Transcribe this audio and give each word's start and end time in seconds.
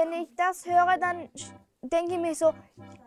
wenn 0.00 0.22
ich 0.22 0.28
das 0.36 0.64
höre, 0.64 0.98
dann 0.98 1.28
denke 1.82 2.14
ich 2.14 2.20
mir 2.20 2.34
so, 2.34 2.52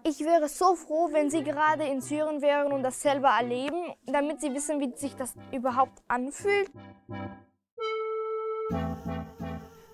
ich 0.03 0.19
wäre 0.19 0.47
so 0.47 0.75
froh, 0.75 1.09
wenn 1.11 1.29
sie 1.29 1.43
gerade 1.43 1.85
in 1.85 2.01
Syrien 2.01 2.41
wären 2.41 2.71
und 2.71 2.83
das 2.83 3.01
selber 3.01 3.29
erleben, 3.29 3.93
damit 4.05 4.41
sie 4.41 4.53
wissen, 4.53 4.79
wie 4.79 4.95
sich 4.95 5.15
das 5.15 5.33
überhaupt 5.51 6.03
anfühlt. 6.07 6.69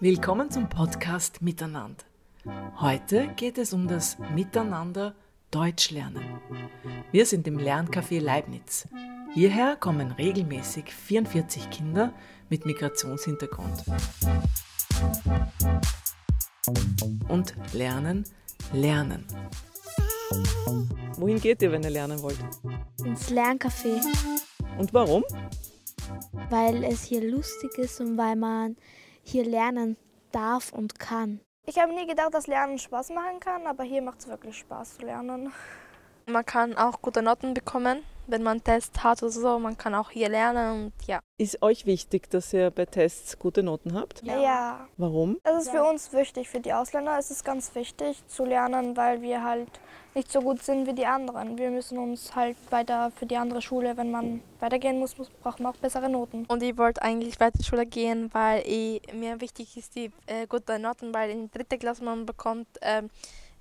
Willkommen 0.01 0.49
zum 0.49 0.67
Podcast 0.67 1.41
Miteinander. 1.41 2.03
Heute 2.79 3.27
geht 3.35 3.57
es 3.57 3.73
um 3.73 3.87
das 3.87 4.17
Miteinander 4.35 5.15
Deutsch 5.51 5.91
lernen. 5.91 6.41
Wir 7.11 7.25
sind 7.25 7.47
im 7.47 7.57
Lerncafé 7.57 8.21
Leibniz. 8.21 8.87
Hierher 9.33 9.75
kommen 9.75 10.11
regelmäßig 10.11 10.93
44 10.93 11.69
Kinder 11.69 12.13
mit 12.49 12.65
Migrationshintergrund 12.65 13.83
und 17.29 17.53
lernen 17.73 18.25
lernen. 18.73 19.25
Wohin 21.17 21.39
geht 21.39 21.61
ihr, 21.61 21.71
wenn 21.71 21.83
ihr 21.83 21.89
lernen 21.89 22.21
wollt? 22.21 22.37
Ins 23.03 23.29
Lerncafé. 23.29 24.01
Und 24.77 24.93
warum? 24.93 25.23
Weil 26.49 26.83
es 26.83 27.03
hier 27.03 27.29
lustig 27.29 27.77
ist 27.77 27.99
und 27.99 28.17
weil 28.17 28.35
man 28.35 28.77
hier 29.23 29.45
lernen 29.45 29.97
darf 30.31 30.71
und 30.71 30.99
kann. 30.99 31.39
Ich 31.65 31.77
habe 31.77 31.93
nie 31.93 32.07
gedacht, 32.07 32.33
dass 32.33 32.47
Lernen 32.47 32.79
Spaß 32.79 33.09
machen 33.09 33.39
kann, 33.39 33.67
aber 33.67 33.83
hier 33.83 34.01
macht 34.01 34.19
es 34.19 34.27
wirklich 34.27 34.57
Spaß 34.57 34.97
zu 34.97 35.05
lernen. 35.05 35.51
Man 36.25 36.45
kann 36.45 36.75
auch 36.77 37.01
gute 37.01 37.21
Noten 37.21 37.53
bekommen, 37.53 38.03
wenn 38.29 38.43
man 38.43 38.57
einen 38.57 38.63
Test 38.63 39.03
hat 39.03 39.21
oder 39.23 39.31
so. 39.31 39.59
Man 39.59 39.77
kann 39.77 39.95
auch 39.95 40.11
hier 40.11 40.29
lernen 40.29 40.85
und 40.85 41.07
ja. 41.07 41.19
Ist 41.37 41.61
euch 41.61 41.85
wichtig, 41.85 42.29
dass 42.29 42.53
ihr 42.53 42.69
bei 42.71 42.85
Tests 42.85 43.39
gute 43.39 43.63
Noten 43.63 43.93
habt? 43.93 44.21
Ja. 44.23 44.41
ja. 44.41 44.87
Warum? 44.97 45.37
Das 45.43 45.65
ist 45.65 45.71
für 45.71 45.83
uns 45.83 46.11
wichtig. 46.13 46.49
Für 46.49 46.59
die 46.59 46.73
Ausländer 46.73 47.17
ist 47.17 47.31
es 47.31 47.43
ganz 47.43 47.73
wichtig 47.75 48.21
zu 48.27 48.45
lernen, 48.45 48.97
weil 48.97 49.21
wir 49.21 49.43
halt 49.43 49.69
nicht 50.15 50.31
so 50.31 50.41
gut 50.41 50.61
sind 50.61 50.87
wie 50.87 50.93
die 50.93 51.05
anderen. 51.05 51.57
Wir 51.57 51.69
müssen 51.69 51.97
uns 51.97 52.35
halt 52.35 52.57
weiter 52.71 53.11
für 53.15 53.25
die 53.25 53.37
andere 53.37 53.61
Schule, 53.61 53.95
wenn 53.95 54.11
man 54.11 54.41
weitergehen 54.59 54.99
muss, 54.99 55.15
braucht 55.15 55.59
man 55.59 55.73
auch 55.73 55.77
bessere 55.77 56.09
Noten. 56.09 56.45
Und 56.47 56.63
ich 56.63 56.77
wollte 56.77 57.01
eigentlich 57.01 57.39
weiter 57.39 57.63
Schule 57.63 57.85
gehen, 57.85 58.29
weil 58.33 58.63
ich, 58.65 59.01
mir 59.13 59.39
wichtig 59.39 59.77
ist 59.77 59.95
die 59.95 60.11
äh, 60.25 60.47
gute 60.47 60.79
Noten, 60.79 61.13
weil 61.13 61.29
in 61.29 61.49
der 61.49 61.59
dritten 61.59 61.79
Klasse 61.79 62.03
man 62.03 62.25
bekommt 62.25 62.67
ähm, 62.81 63.09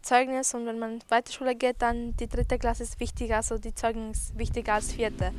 Zeugnis 0.09 0.55
und 0.55 0.65
wenn 0.65 0.79
man 0.79 1.01
weiter 1.11 1.31
Schule 1.31 1.55
geht, 1.55 1.83
dann 1.83 2.17
die 2.17 2.29
dritte 2.29 2.59
Klasse 2.59 2.83
ist 2.83 2.99
wichtiger, 2.99 3.37
also 3.37 3.59
die 3.59 3.75
Zeugnis 3.75 4.31
ist 4.31 4.39
wichtiger 4.39 4.73
als 4.73 4.91
vierte. 4.91 5.33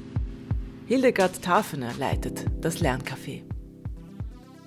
Hildegard 0.85 1.41
Tafener 1.41 1.91
leitet 1.97 2.45
das 2.61 2.77
Lerncafé. 2.77 3.41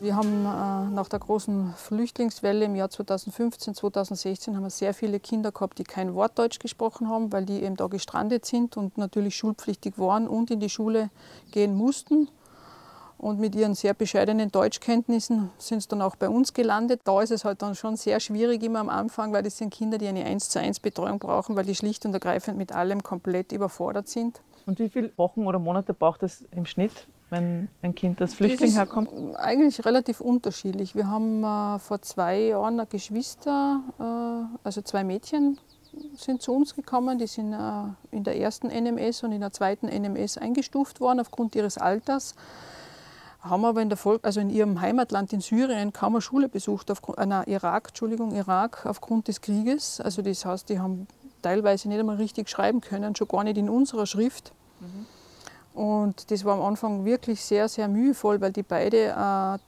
Wir 0.01 0.17
haben 0.17 0.45
äh, 0.45 0.93
nach 0.93 1.09
der 1.09 1.21
großen 1.21 1.75
Flüchtlingswelle 1.77 2.65
im 2.65 2.75
Jahr 2.75 2.91
2015, 2.91 3.77
2016 3.77 4.57
haben 4.57 4.65
wir 4.65 4.71
sehr 4.71 4.93
viele 4.93 5.21
Kinder 5.21 5.53
gehabt, 5.53 5.79
die 5.79 5.85
kein 5.85 6.15
Wort 6.15 6.37
Deutsch 6.37 6.59
gesprochen 6.59 7.09
haben, 7.09 7.33
weil 7.33 7.45
die 7.45 7.63
eben 7.63 7.77
da 7.77 7.87
gestrandet 7.87 8.45
sind 8.45 8.77
und 8.77 8.99
natürlich 8.99 9.37
schulpflichtig 9.37 10.01
waren 10.01 10.27
und 10.27 10.51
in 10.51 10.59
die 10.59 10.69
Schule 10.69 11.11
gehen 11.53 11.77
mussten. 11.77 12.29
Und 13.23 13.39
mit 13.39 13.55
ihren 13.55 13.77
sehr 13.77 13.95
bescheidenen 13.95 14.51
Deutschkenntnissen 14.51 15.51
sind 15.57 15.81
sie 15.81 15.89
dann 15.89 16.03
auch 16.03 16.17
bei 16.17 16.29
uns 16.29 16.55
gelandet. 16.55 17.03
Da 17.05 17.23
ist 17.23 17.31
es 17.31 17.45
halt 17.45 17.63
dann 17.63 17.77
schon 17.77 17.95
sehr 17.95 18.19
schwierig 18.19 18.65
immer 18.65 18.81
am 18.81 18.89
Anfang, 18.89 19.33
weil 19.33 19.45
das 19.45 19.59
sind 19.59 19.73
Kinder, 19.73 19.97
die 19.97 20.09
eine 20.09 20.25
1 20.25 20.49
zu 20.49 20.59
1 20.59 20.81
Betreuung 20.81 21.21
brauchen, 21.21 21.55
weil 21.55 21.65
die 21.65 21.77
schlicht 21.77 22.05
und 22.05 22.13
ergreifend 22.15 22.59
mit 22.59 22.73
allem 22.73 23.05
komplett 23.05 23.53
überfordert 23.53 24.09
sind. 24.09 24.41
Und 24.67 24.81
wie 24.81 24.89
viele 24.89 25.13
Wochen 25.17 25.47
oder 25.47 25.61
Monate 25.61 25.95
braucht 25.95 26.25
es 26.25 26.45
im 26.51 26.67
Schnitt, 26.67 27.07
wenn 27.31 27.69
ein 27.83 27.95
Kind 27.95 28.21
als 28.21 28.35
Flüchtling 28.35 28.73
herkommt? 28.73 29.11
Eigentlich 29.37 29.87
relativ 29.87 30.21
unterschiedlich. 30.21 30.97
Wir 30.97 31.07
haben 31.07 31.45
äh, 31.45 31.79
vor 31.79 32.03
zwei 32.03 32.41
Jahren 32.41 32.81
eine 32.81 32.89
Geschwister, 32.89 33.83
äh, 34.01 34.57
also 34.65 34.83
zwei 34.83 35.05
Mädchen 35.05 35.61
sind 36.17 36.43
zu 36.43 36.53
uns 36.53 36.75
gekommen. 36.75 37.21
Die 37.21 37.29
sind 37.29 37.53
äh, 37.53 37.85
in 38.11 38.25
der 38.25 38.37
ersten 38.41 38.67
NMS 38.67 39.23
und 39.23 39.31
in 39.31 39.43
der 39.43 39.53
zweiten 39.53 39.87
NMS 39.87 40.39
eingestuft 40.39 41.01
worden 41.01 41.21
aufgrund 41.21 41.55
ihres 41.55 41.79
Alters 41.79 42.35
haben 43.43 43.65
aber 43.65 43.83
in, 43.83 43.89
der 43.89 43.99
Volk, 43.99 44.25
also 44.25 44.41
in 44.41 44.51
ihrem 44.51 44.81
Heimatland 44.81 45.33
in 45.33 45.41
Syrien 45.41 45.93
kaum 45.93 46.15
eine 46.15 46.23
Schule 46.23 46.49
besucht, 46.49 46.91
aufgrund, 46.91 47.19
äh, 47.19 47.51
Irak, 47.51 47.89
Entschuldigung, 47.89 48.35
Irak 48.35 48.87
aufgrund 48.87 49.29
des 49.29 49.41
Krieges. 49.41 50.01
Also 50.01 50.23
das 50.23 50.45
heißt, 50.45 50.69
die 50.69 50.79
haben 50.79 51.09
teilweise 51.43 51.89
nicht 51.89 51.99
einmal 51.99 52.17
richtig 52.17 52.49
schreiben 52.49 52.81
können, 52.81 53.17
schon 53.17 53.29
gar 53.29 53.43
nicht 53.43 53.59
in 53.59 53.69
unserer 53.69 54.07
Schrift. 54.07 54.53
Mhm. 54.81 55.07
Und 55.75 56.31
das 56.31 56.45
war 56.45 56.55
am 56.55 56.63
Anfang 56.63 57.05
wirklich 57.05 57.43
sehr, 57.43 57.69
sehr 57.69 57.89
mühevoll, 57.89 58.41
weil 58.41 58.53
die 58.53 58.63
beide 58.63 59.09
äh, 59.09 59.59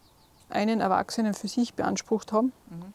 einen 0.55 0.81
Erwachsenen 0.81 1.35
für 1.35 1.49
sich 1.49 1.75
beansprucht 1.75 2.33
haben. 2.33 2.53
Mhm. 2.71 2.93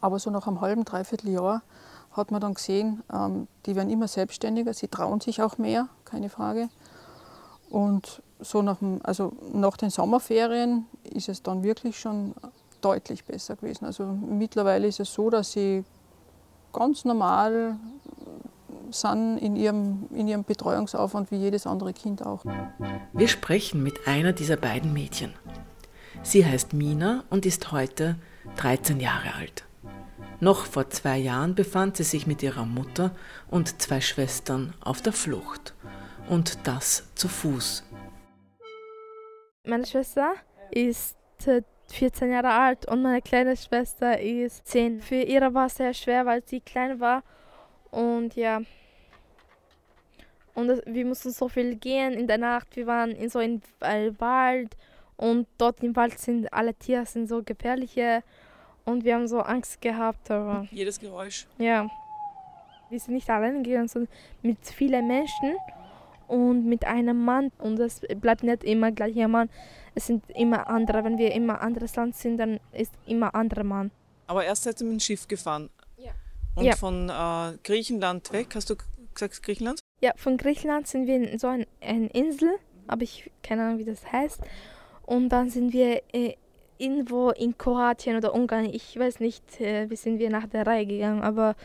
Aber 0.00 0.18
so 0.18 0.30
nach 0.30 0.48
einem 0.48 0.60
halben, 0.60 0.84
dreiviertel 0.84 1.30
Jahr 1.30 1.62
hat 2.10 2.32
man 2.32 2.40
dann 2.40 2.54
gesehen, 2.54 3.02
ähm, 3.12 3.46
die 3.66 3.76
werden 3.76 3.88
immer 3.88 4.08
selbstständiger, 4.08 4.74
sie 4.74 4.88
trauen 4.88 5.20
sich 5.20 5.40
auch 5.42 5.58
mehr, 5.58 5.88
keine 6.04 6.28
Frage. 6.28 6.68
Und 7.70 8.22
so 8.42 8.62
nach, 8.62 8.78
dem, 8.78 9.00
also 9.02 9.32
nach 9.52 9.76
den 9.76 9.90
Sommerferien 9.90 10.86
ist 11.04 11.28
es 11.28 11.42
dann 11.42 11.62
wirklich 11.62 11.98
schon 11.98 12.34
deutlich 12.80 13.24
besser 13.24 13.56
gewesen. 13.56 13.84
Also 13.84 14.04
mittlerweile 14.06 14.86
ist 14.86 15.00
es 15.00 15.12
so, 15.12 15.30
dass 15.30 15.52
sie 15.52 15.84
ganz 16.72 17.04
normal 17.04 17.76
sind 18.90 19.38
in 19.38 19.56
ihrem, 19.56 20.08
in 20.14 20.28
ihrem 20.28 20.44
Betreuungsaufwand 20.44 21.30
wie 21.30 21.36
jedes 21.36 21.66
andere 21.66 21.92
Kind 21.92 22.24
auch. 22.24 22.44
Wir 23.12 23.28
sprechen 23.28 23.82
mit 23.82 24.06
einer 24.06 24.32
dieser 24.32 24.56
beiden 24.56 24.92
Mädchen. 24.92 25.32
Sie 26.22 26.44
heißt 26.44 26.72
Mina 26.72 27.24
und 27.30 27.46
ist 27.46 27.72
heute 27.72 28.16
13 28.56 29.00
Jahre 29.00 29.34
alt. 29.34 29.64
Noch 30.40 30.66
vor 30.66 30.90
zwei 30.90 31.18
Jahren 31.18 31.54
befand 31.54 31.96
sie 31.96 32.02
sich 32.02 32.26
mit 32.26 32.42
ihrer 32.42 32.64
Mutter 32.64 33.12
und 33.48 33.80
zwei 33.80 34.00
Schwestern 34.00 34.74
auf 34.80 35.00
der 35.00 35.12
Flucht. 35.12 35.74
Und 36.28 36.58
das 36.64 37.04
zu 37.14 37.28
Fuß. 37.28 37.84
Meine 39.64 39.86
Schwester 39.86 40.34
ist 40.72 41.16
14 41.88 42.32
Jahre 42.32 42.50
alt 42.50 42.88
und 42.88 43.00
meine 43.00 43.22
kleine 43.22 43.56
Schwester 43.56 44.18
ist 44.18 44.66
10. 44.66 45.00
Für 45.00 45.22
ihre 45.22 45.54
war 45.54 45.66
es 45.66 45.76
sehr 45.76 45.94
schwer, 45.94 46.26
weil 46.26 46.42
sie 46.44 46.60
klein 46.60 46.98
war. 46.98 47.22
Und 47.92 48.34
ja. 48.34 48.62
Und 50.54 50.66
das, 50.66 50.82
wir 50.84 51.06
mussten 51.06 51.30
so 51.30 51.48
viel 51.48 51.76
gehen 51.76 52.14
in 52.14 52.26
der 52.26 52.38
Nacht. 52.38 52.74
Wir 52.74 52.88
waren 52.88 53.12
in 53.12 53.30
so 53.30 53.38
einem 53.38 53.62
Wald 54.18 54.76
und 55.16 55.46
dort 55.58 55.80
im 55.84 55.94
Wald 55.94 56.18
sind 56.18 56.52
alle 56.52 56.74
Tiere 56.74 57.06
sind 57.06 57.28
so 57.28 57.40
gefährliche 57.44 58.24
und 58.84 59.04
wir 59.04 59.14
haben 59.14 59.28
so 59.28 59.42
Angst 59.42 59.80
gehabt. 59.80 60.28
Aber 60.32 60.66
Jedes 60.72 60.98
Geräusch. 60.98 61.46
Ja. 61.58 61.88
Wir 62.90 62.98
sind 62.98 63.14
nicht 63.14 63.30
alleine 63.30 63.62
gegangen, 63.62 63.86
sondern 63.86 64.12
mit 64.42 64.58
vielen 64.66 65.06
Menschen 65.06 65.56
und 66.32 66.64
mit 66.64 66.86
einem 66.86 67.24
Mann. 67.24 67.52
Und 67.58 67.78
es 67.78 68.00
bleibt 68.20 68.42
nicht 68.42 68.64
immer 68.64 68.90
gleicher 68.90 69.28
Mann. 69.28 69.50
Es 69.94 70.06
sind 70.06 70.24
immer 70.30 70.66
andere. 70.68 71.04
Wenn 71.04 71.18
wir 71.18 71.32
immer 71.32 71.60
anderes 71.60 71.94
Land 71.94 72.16
sind, 72.16 72.38
dann 72.38 72.58
ist 72.72 72.92
immer 73.06 73.34
anderer 73.34 73.64
Mann. 73.64 73.90
Aber 74.26 74.42
erst 74.44 74.62
seid 74.62 74.80
ihr 74.80 74.86
mit 74.86 74.94
dem 74.94 75.00
Schiff 75.00 75.28
gefahren. 75.28 75.68
Ja. 75.98 76.12
Und 76.54 76.64
ja. 76.64 76.74
von 76.74 77.10
äh, 77.10 77.58
Griechenland 77.62 78.32
weg, 78.32 78.48
hast 78.54 78.70
du 78.70 78.76
gesagt 79.12 79.42
Griechenland? 79.42 79.80
Ja, 80.00 80.12
von 80.16 80.38
Griechenland 80.38 80.86
sind 80.86 81.06
wir 81.06 81.16
in 81.16 81.38
so 81.38 81.48
eine 81.48 81.66
ein 81.82 82.08
Insel, 82.08 82.50
aber 82.86 83.02
ich 83.02 83.30
keine 83.42 83.64
Ahnung, 83.64 83.78
wie 83.78 83.84
das 83.84 84.10
heißt. 84.10 84.40
Und 85.04 85.28
dann 85.28 85.50
sind 85.50 85.74
wir 85.74 86.00
äh, 86.14 86.36
irgendwo 86.78 87.30
in 87.30 87.58
Kroatien 87.58 88.16
oder 88.16 88.34
Ungarn. 88.34 88.64
Ich 88.64 88.98
weiß 88.98 89.20
nicht, 89.20 89.60
äh, 89.60 89.90
wie 89.90 89.96
sind 89.96 90.18
wir 90.18 90.30
nach 90.30 90.46
der 90.46 90.66
Reihe 90.66 90.86
gegangen, 90.86 91.20
aber 91.20 91.56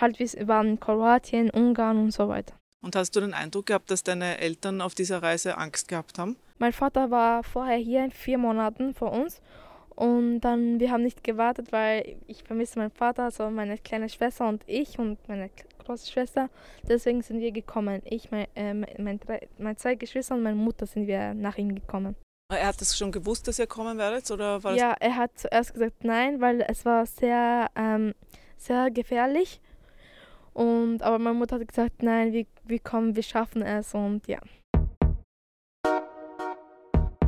halt 0.00 0.18
wir 0.18 0.48
waren 0.48 0.70
in 0.70 0.80
Kroatien, 0.80 1.50
Ungarn 1.50 1.98
und 1.98 2.10
so 2.10 2.28
weiter. 2.28 2.59
Und 2.82 2.96
hast 2.96 3.14
du 3.14 3.20
den 3.20 3.34
Eindruck 3.34 3.66
gehabt, 3.66 3.90
dass 3.90 4.02
deine 4.02 4.38
Eltern 4.38 4.80
auf 4.80 4.94
dieser 4.94 5.22
Reise 5.22 5.58
Angst 5.58 5.88
gehabt 5.88 6.18
haben? 6.18 6.36
Mein 6.58 6.72
Vater 6.72 7.10
war 7.10 7.42
vorher 7.44 7.76
hier 7.76 8.04
in 8.04 8.10
vier 8.10 8.38
Monaten 8.38 8.94
vor 8.94 9.12
uns 9.12 9.40
und 10.00 10.40
dann 10.40 10.80
wir 10.80 10.90
haben 10.90 11.02
nicht 11.02 11.22
gewartet, 11.22 11.72
weil 11.72 12.16
ich 12.26 12.42
vermisse 12.42 12.78
meinen 12.78 12.90
Vater, 12.90 13.24
also 13.24 13.50
meine 13.50 13.76
kleine 13.78 14.08
Schwester 14.08 14.48
und 14.48 14.62
ich 14.66 14.98
und 14.98 15.18
meine 15.28 15.50
große 15.84 16.10
Schwester. 16.10 16.48
Deswegen 16.88 17.20
sind 17.22 17.40
wir 17.40 17.52
gekommen. 17.52 18.00
Ich, 18.04 18.30
mein, 18.30 18.46
äh, 18.54 18.72
mein, 18.72 19.20
meine 19.58 19.76
zwei 19.76 19.96
Geschwister 19.96 20.34
und 20.34 20.42
meine 20.42 20.56
Mutter 20.56 20.86
sind 20.86 21.06
wir 21.06 21.34
nach 21.34 21.58
ihm 21.58 21.74
gekommen. 21.74 22.16
Er 22.50 22.66
hat 22.66 22.80
es 22.80 22.96
schon 22.96 23.12
gewusst, 23.12 23.46
dass 23.46 23.58
ihr 23.58 23.66
kommen 23.66 23.98
werdet? 23.98 24.30
Oder 24.30 24.62
war 24.64 24.74
ja, 24.74 24.94
er 24.98 25.16
hat 25.16 25.38
zuerst 25.38 25.74
gesagt 25.74 26.02
nein, 26.02 26.40
weil 26.40 26.62
es 26.62 26.84
war 26.84 27.06
sehr, 27.06 27.70
ähm, 27.76 28.14
sehr 28.56 28.90
gefährlich 28.90 29.60
und, 30.52 31.02
aber 31.02 31.18
meine 31.18 31.38
Mutter 31.38 31.58
hat 31.58 31.68
gesagt, 31.68 32.02
nein, 32.02 32.32
wir, 32.32 32.46
wir 32.64 32.78
kommen, 32.78 33.16
wir 33.16 33.22
schaffen 33.22 33.62
es 33.62 33.94
und 33.94 34.26
ja. 34.26 34.40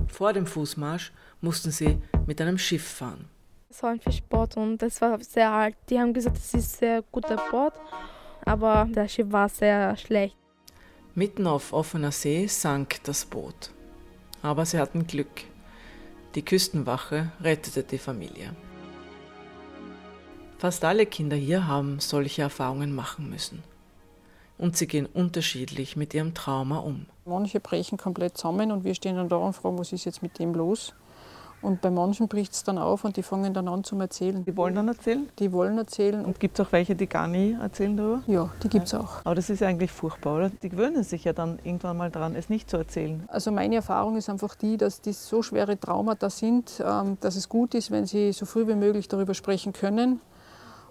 Vor 0.08 0.32
dem 0.32 0.46
Fußmarsch 0.46 1.12
mussten 1.40 1.70
sie 1.70 1.98
mit 2.26 2.40
einem 2.40 2.58
Schiff 2.58 2.86
fahren. 2.86 3.28
Es 3.70 3.82
war 3.82 3.90
ein 3.90 4.00
Fischboot 4.00 4.56
und 4.56 4.82
es 4.82 5.00
war 5.00 5.18
sehr 5.20 5.50
alt. 5.50 5.76
Die 5.88 5.98
haben 5.98 6.12
gesagt, 6.12 6.36
es 6.36 6.46
ist 6.46 6.54
ein 6.54 6.60
sehr 6.60 7.02
guter 7.10 7.36
Boot, 7.50 7.72
aber 8.44 8.86
das 8.92 9.12
Schiff 9.12 9.32
war 9.32 9.48
sehr 9.48 9.96
schlecht. 9.96 10.36
Mitten 11.14 11.46
auf 11.46 11.72
offener 11.72 12.12
See 12.12 12.46
sank 12.46 13.02
das 13.04 13.24
Boot. 13.24 13.70
Aber 14.42 14.66
sie 14.66 14.78
hatten 14.78 15.06
Glück. 15.06 15.44
Die 16.34 16.44
Küstenwache 16.44 17.32
rettete 17.42 17.82
die 17.82 17.98
Familie. 17.98 18.54
Fast 20.62 20.84
alle 20.84 21.06
Kinder 21.06 21.34
hier 21.34 21.66
haben 21.66 21.98
solche 21.98 22.42
Erfahrungen 22.42 22.94
machen 22.94 23.28
müssen. 23.28 23.64
Und 24.58 24.76
sie 24.76 24.86
gehen 24.86 25.06
unterschiedlich 25.06 25.96
mit 25.96 26.14
ihrem 26.14 26.34
Trauma 26.34 26.78
um. 26.78 27.06
Manche 27.24 27.58
brechen 27.58 27.98
komplett 27.98 28.38
zusammen 28.38 28.70
und 28.70 28.84
wir 28.84 28.94
stehen 28.94 29.16
dann 29.16 29.28
da 29.28 29.34
und 29.34 29.54
fragen, 29.54 29.76
was 29.76 29.92
ist 29.92 30.04
jetzt 30.04 30.22
mit 30.22 30.38
dem 30.38 30.54
los? 30.54 30.94
Und 31.62 31.80
bei 31.80 31.90
manchen 31.90 32.28
bricht 32.28 32.52
es 32.52 32.62
dann 32.62 32.78
auf 32.78 33.02
und 33.02 33.16
die 33.16 33.24
fangen 33.24 33.52
dann 33.54 33.66
an 33.66 33.82
zu 33.82 33.98
erzählen. 33.98 34.44
Die 34.44 34.56
wollen 34.56 34.76
dann 34.76 34.86
erzählen? 34.86 35.28
Die 35.40 35.50
wollen 35.50 35.78
erzählen. 35.78 36.24
Und 36.24 36.38
gibt 36.38 36.60
es 36.60 36.64
auch 36.64 36.70
welche, 36.70 36.94
die 36.94 37.08
gar 37.08 37.26
nie 37.26 37.56
erzählen 37.60 37.96
darüber? 37.96 38.22
Ja, 38.28 38.48
die 38.62 38.68
gibt 38.68 38.86
es 38.86 38.94
auch. 38.94 39.16
Aber 39.24 39.34
das 39.34 39.50
ist 39.50 39.64
eigentlich 39.64 39.90
furchtbar, 39.90 40.36
oder? 40.36 40.50
Die 40.50 40.68
gewöhnen 40.68 41.02
sich 41.02 41.24
ja 41.24 41.32
dann 41.32 41.58
irgendwann 41.64 41.96
mal 41.96 42.10
daran, 42.12 42.36
es 42.36 42.48
nicht 42.48 42.70
zu 42.70 42.76
erzählen. 42.76 43.24
Also 43.26 43.50
meine 43.50 43.74
Erfahrung 43.74 44.16
ist 44.16 44.30
einfach 44.30 44.54
die, 44.54 44.76
dass 44.76 45.00
das 45.00 45.26
so 45.26 45.42
schwere 45.42 45.76
Traumata 45.76 46.30
sind, 46.30 46.80
ähm, 46.86 47.18
dass 47.20 47.34
es 47.34 47.48
gut 47.48 47.74
ist, 47.74 47.90
wenn 47.90 48.06
sie 48.06 48.30
so 48.30 48.46
früh 48.46 48.68
wie 48.68 48.76
möglich 48.76 49.08
darüber 49.08 49.34
sprechen 49.34 49.72
können. 49.72 50.20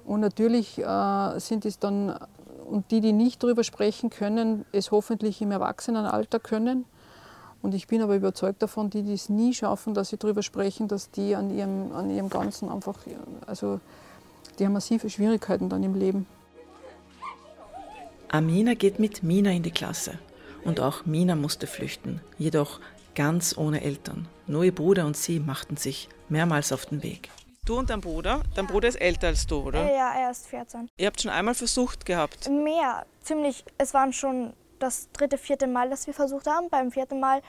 Und 0.06 0.20
natürlich 0.20 0.80
äh, 0.80 1.40
sind 1.40 1.66
es 1.66 1.80
dann, 1.80 2.18
und 2.70 2.92
die, 2.92 3.02
die 3.02 3.14
nicht 3.14 3.44
darüber 3.44 3.64
sprechen 3.64 4.10
können, 4.10 4.66
es 4.72 4.92
hoffentlich 4.92 5.42
im 5.42 5.52
Erwachsenenalter 5.52 6.40
können. 6.40 6.86
Und 7.62 7.76
ich 7.76 7.88
bin 7.88 8.02
aber 8.02 8.16
überzeugt 8.16 8.62
davon, 8.64 8.90
die, 8.90 9.04
die 9.04 9.14
es 9.14 9.30
nie 9.30 9.54
schaffen, 9.54 9.94
dass 9.94 10.10
sie 10.10 10.18
darüber 10.18 10.42
sprechen, 10.42 10.88
dass 10.88 11.12
die 11.12 11.36
an 11.36 11.56
ihrem, 11.56 11.92
an 11.94 12.10
ihrem 12.10 12.30
Ganzen 12.30 12.70
einfach, 12.70 12.98
also 13.46 13.80
die 14.58 14.66
haben 14.66 14.74
massive 14.74 15.10
Schwierigkeiten 15.10 15.70
dann 15.70 15.84
im 15.84 15.96
Leben. 15.96 16.26
Amina 18.30 18.74
geht 18.74 18.98
mit 19.00 19.24
Mina 19.24 19.52
in 19.52 19.64
die 19.64 19.72
Klasse. 19.72 20.18
Und 20.64 20.80
auch 20.80 21.06
Mina 21.06 21.36
musste 21.36 21.68
flüchten, 21.68 22.22
jedoch 22.38 22.80
ganz 23.16 23.58
ohne 23.58 23.82
Eltern. 23.82 24.28
Nur 24.48 24.64
ihr 24.64 24.74
Bruder 24.74 25.06
und 25.06 25.18
sie 25.18 25.40
machten 25.40 25.76
sich 25.76 26.08
mehrmals 26.30 26.72
auf 26.72 26.86
den 26.86 27.04
Weg. 27.04 27.30
Du 27.68 27.78
und 27.78 27.92
dein 27.92 28.02
Bruder? 28.02 28.42
Dein 28.56 28.66
Bruder 28.66 28.88
ist 28.88 28.96
älter 28.96 29.28
als 29.28 29.46
du, 29.46 29.58
oder? 29.58 29.84
Ja, 29.86 30.14
er 30.20 30.32
ist 30.32 30.48
14. 30.48 30.90
Ihr 30.98 31.06
habt 31.06 31.22
schon 31.22 31.30
einmal 31.30 31.54
versucht 31.54 32.08
gehabt? 32.08 32.50
Mehr, 32.50 33.06
ziemlich. 33.22 33.64
Es 33.78 33.94
waren 33.94 34.14
schon 34.14 34.54
das 34.80 35.10
dritte, 35.14 35.38
vierte 35.38 35.68
Mal, 35.68 35.92
dass 35.92 36.08
wir 36.08 36.16
versucht 36.16 36.48
haben. 36.48 36.70
Beim 36.72 36.92
vierten 36.92 37.20
Mal 37.20 37.44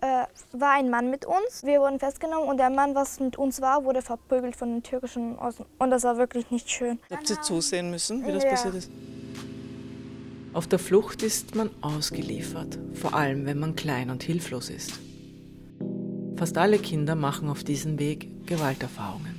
äh, 0.00 0.24
war 0.52 0.70
ein 0.72 0.88
Mann 0.88 1.10
mit 1.10 1.26
uns. 1.26 1.64
Wir 1.64 1.80
wurden 1.80 1.98
festgenommen 1.98 2.48
und 2.48 2.56
der 2.56 2.70
Mann, 2.70 2.94
was 2.94 3.20
mit 3.20 3.36
uns 3.36 3.60
war, 3.60 3.84
wurde 3.84 4.00
verprügelt 4.00 4.56
von 4.56 4.70
den 4.72 4.82
türkischen 4.82 5.38
Außen. 5.38 5.66
Und 5.78 5.90
das 5.90 6.02
war 6.04 6.16
wirklich 6.16 6.50
nicht 6.50 6.70
schön. 6.70 6.98
Habt 7.10 7.28
ihr 7.28 7.42
zusehen 7.42 7.90
müssen, 7.90 8.26
wie 8.26 8.32
das 8.32 8.44
Ja. 8.44 8.50
passiert 8.50 8.74
ist? 8.74 8.90
Auf 10.54 10.66
der 10.66 10.78
Flucht 10.78 11.22
ist 11.22 11.54
man 11.54 11.68
ausgeliefert, 11.82 12.78
vor 12.94 13.12
allem 13.12 13.44
wenn 13.44 13.58
man 13.58 13.76
klein 13.76 14.08
und 14.08 14.22
hilflos 14.22 14.70
ist. 14.70 14.92
Fast 16.36 16.56
alle 16.56 16.78
Kinder 16.78 17.14
machen 17.16 17.50
auf 17.50 17.64
diesem 17.64 17.98
Weg 17.98 18.46
Gewalterfahrungen. 18.46 19.31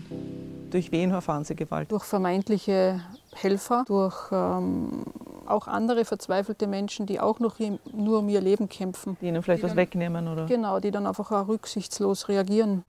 Durch 0.73 0.91
wen 0.91 1.11
erfahren 1.11 1.43
sie 1.45 1.55
Gewalt? 1.55 1.91
Durch 1.91 2.03
vermeintliche 2.03 2.99
Helfer, 3.35 3.83
durch 3.85 4.31
ähm, 4.31 5.03
auch 5.45 5.67
andere 5.67 6.03
verzweifelte 6.03 6.65
Menschen, 6.65 7.05
die 7.05 7.19
auch 7.19 7.39
noch 7.39 7.59
im, 7.59 7.77
nur 7.93 8.19
um 8.19 8.29
ihr 8.29 8.41
Leben 8.41 8.67
kämpfen. 8.67 9.15
Die 9.21 9.27
ihnen 9.27 9.43
vielleicht 9.43 9.59
Die 9.59 9.65
was 9.65 9.71
dann- 9.71 9.77
wegnehmen, 9.77 10.27
oder? 10.27 10.47
Genau, 10.47 10.79
die 10.79 10.89
dann 10.89 11.05
einfach 11.05 11.31
auch 11.31 11.47
rücksichtslos 11.47 12.27
reagieren. 12.27 12.83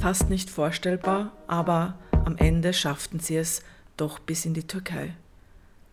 Fast 0.00 0.28
nicht 0.28 0.50
vorstellbar, 0.50 1.30
aber 1.46 1.94
am 2.24 2.36
Ende 2.36 2.72
schafften 2.72 3.20
sie 3.20 3.36
es 3.36 3.62
doch 3.96 4.18
bis 4.18 4.44
in 4.44 4.54
die 4.54 4.66
Türkei. 4.66 5.14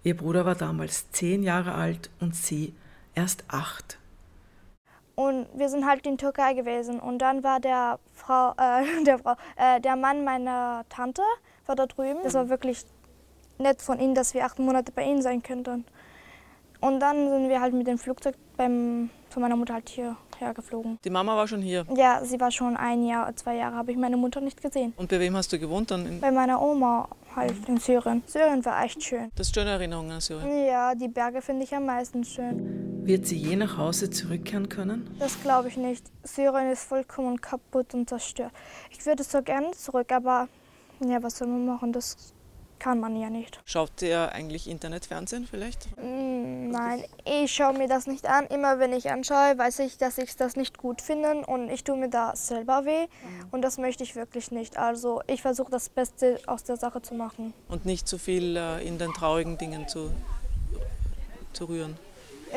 Ihr 0.04 0.18
Bruder 0.18 0.44
war 0.44 0.56
damals 0.56 1.12
zehn 1.12 1.44
Jahre 1.44 1.76
alt 1.76 2.10
und 2.20 2.36
sie 2.36 2.74
erst 3.14 3.44
acht. 3.48 4.00
Und 5.20 5.48
wir 5.56 5.68
sind 5.68 5.88
halt 5.88 6.06
in 6.06 6.20
Türkei 6.20 6.54
gewesen. 6.54 7.00
Und 7.00 7.18
dann 7.18 7.44
war 7.44 7.60
der 7.60 8.00
Frau, 8.14 8.52
äh, 8.58 9.04
der, 9.04 9.18
Frau 9.18 9.34
äh, 9.56 9.82
der 9.82 9.96
Mann 9.96 10.24
meiner 10.24 10.86
Tante 10.90 11.24
war 11.66 11.76
da 11.76 11.88
drüben. 11.88 12.20
Das 12.24 12.36
war 12.36 12.50
wirklich 12.50 12.86
nett 13.58 13.82
von 13.82 14.00
ihnen, 14.00 14.14
dass 14.14 14.36
wir 14.36 14.46
acht 14.46 14.60
Monate 14.60 14.92
bei 14.92 15.04
ihnen 15.04 15.24
sein 15.24 15.42
könnten. 15.42 15.86
Und 16.82 17.00
dann 17.00 17.30
sind 17.30 17.50
wir 17.50 17.62
halt 17.62 17.74
mit 17.74 17.88
dem 17.88 17.98
Flugzeug 17.98 18.36
beim, 18.58 19.10
von 19.30 19.42
meiner 19.42 19.56
Mutter 19.56 19.74
halt 19.76 19.90
hierher 19.90 20.54
geflogen. 20.54 21.00
Die 21.04 21.10
Mama 21.10 21.36
war 21.36 21.48
schon 21.48 21.62
hier. 21.62 21.86
Ja, 21.96 22.24
sie 22.24 22.40
war 22.40 22.52
schon 22.52 22.78
ein 22.78 23.06
Jahr, 23.06 23.36
zwei 23.36 23.56
Jahre, 23.56 23.76
habe 23.76 23.92
ich 23.92 23.98
meine 23.98 24.18
Mutter 24.18 24.42
nicht 24.42 24.62
gesehen. 24.62 24.94
Und 24.98 25.10
bei 25.10 25.20
wem 25.20 25.36
hast 25.36 25.52
du 25.54 25.60
gewohnt 25.60 25.92
dann? 25.92 26.20
Bei 26.20 26.32
meiner 26.32 26.62
Oma 26.62 27.08
halt 27.36 27.54
in 27.68 27.78
Syrien. 27.78 28.24
Syrien 28.26 28.64
war 28.66 28.84
echt 28.84 29.04
schön. 29.04 29.32
das 29.36 29.48
ist 29.48 29.56
schöne 29.56 29.72
Erinnerungen 29.72 30.12
an 30.12 30.22
Syrien. 30.22 30.66
Ja, 30.66 30.96
die 30.96 31.08
Berge 31.08 31.42
finde 31.42 31.64
ich 31.64 31.76
am 31.76 31.86
meisten 31.86 32.24
schön. 32.24 33.06
Wird 33.06 33.26
sie 33.26 33.38
je 33.38 33.56
nach 33.56 33.78
Hause 33.78 34.10
zurückkehren 34.10 34.68
können? 34.70 35.16
Das 35.20 35.42
glaube 35.42 35.70
ich 35.70 35.78
nicht. 35.78 36.06
Syrien 36.24 36.72
ist 36.72 36.84
vollkommen 36.84 37.40
kaputt 37.40 37.94
und 37.94 38.10
zerstört. 38.10 38.52
Ich 38.92 39.06
würde 39.06 39.24
so 39.24 39.42
gerne 39.42 39.72
zurück, 39.72 40.12
aber 40.12 40.50
ja, 41.06 41.22
was 41.22 41.38
soll 41.38 41.48
man 41.48 41.66
machen? 41.66 41.94
Das 41.94 42.34
kann 42.80 43.00
man 43.00 43.16
ja 43.20 43.30
nicht. 43.30 43.60
Schaut 43.66 44.02
ihr 44.02 44.32
eigentlich 44.34 44.70
Internetfernsehen 44.70 45.48
vielleicht? 45.50 45.88
Nein, 46.72 47.04
ich 47.26 47.52
schaue 47.52 47.78
mir 47.78 47.88
das 47.88 48.08
nicht 48.08 48.28
an. 48.28 48.46
Immer 48.48 48.80
wenn 48.80 48.94
ich 48.94 49.10
anschaue, 49.10 49.58
weiß 49.58 49.80
ich, 49.80 49.98
dass 49.98 50.18
ich 50.18 50.36
das 50.36 50.56
nicht 50.56 50.78
gut 50.78 51.02
finde 51.02 51.46
und 51.48 51.70
ich 51.70 51.84
tue 51.84 51.98
mir 51.98 52.10
da 52.10 52.36
selber 52.36 52.86
weh. 52.86 53.08
Und 53.52 53.62
das 53.62 53.78
möchte 53.78 54.04
ich 54.04 54.16
wirklich 54.16 54.52
nicht. 54.52 54.78
Also 54.78 55.22
ich 55.28 55.42
versuche 55.42 55.72
das 55.72 55.90
Beste 55.90 56.40
aus 56.46 56.64
der 56.64 56.78
Sache 56.78 57.02
zu 57.02 57.14
machen. 57.14 57.54
Und 57.70 57.86
nicht 57.86 58.08
zu 58.08 58.18
viel 58.18 58.58
äh, 58.58 58.86
in 58.86 58.98
den 58.98 59.14
traurigen 59.14 59.58
Dingen 59.58 59.88
zu, 59.88 60.12
zu 61.54 61.66
rühren. 61.66 61.98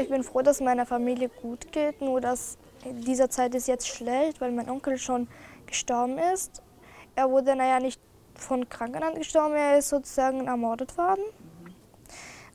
Ich 0.01 0.09
bin 0.09 0.23
froh, 0.23 0.43
dass 0.43 0.61
meiner 0.61 0.87
Familie 0.87 1.29
gut 1.29 1.73
geht, 1.73 2.01
nur 2.01 2.21
dass 2.21 2.57
in 2.85 3.01
dieser 3.03 3.29
Zeit 3.29 3.55
ist 3.55 3.69
jetzt 3.69 3.89
schlecht, 3.89 4.41
weil 4.41 4.53
mein 4.53 4.71
Onkel 4.71 4.99
schon 4.99 5.29
gestorben 5.67 6.19
ist. 6.33 6.63
Er 7.17 7.31
wurde, 7.31 7.57
naja, 7.57 7.81
nicht 7.81 8.01
von 8.35 8.69
Krankheit 8.69 9.17
gestorben, 9.17 9.55
er 9.55 9.79
ist 9.79 9.89
sozusagen 9.89 10.47
ermordet 10.47 10.97
worden. 10.97 11.23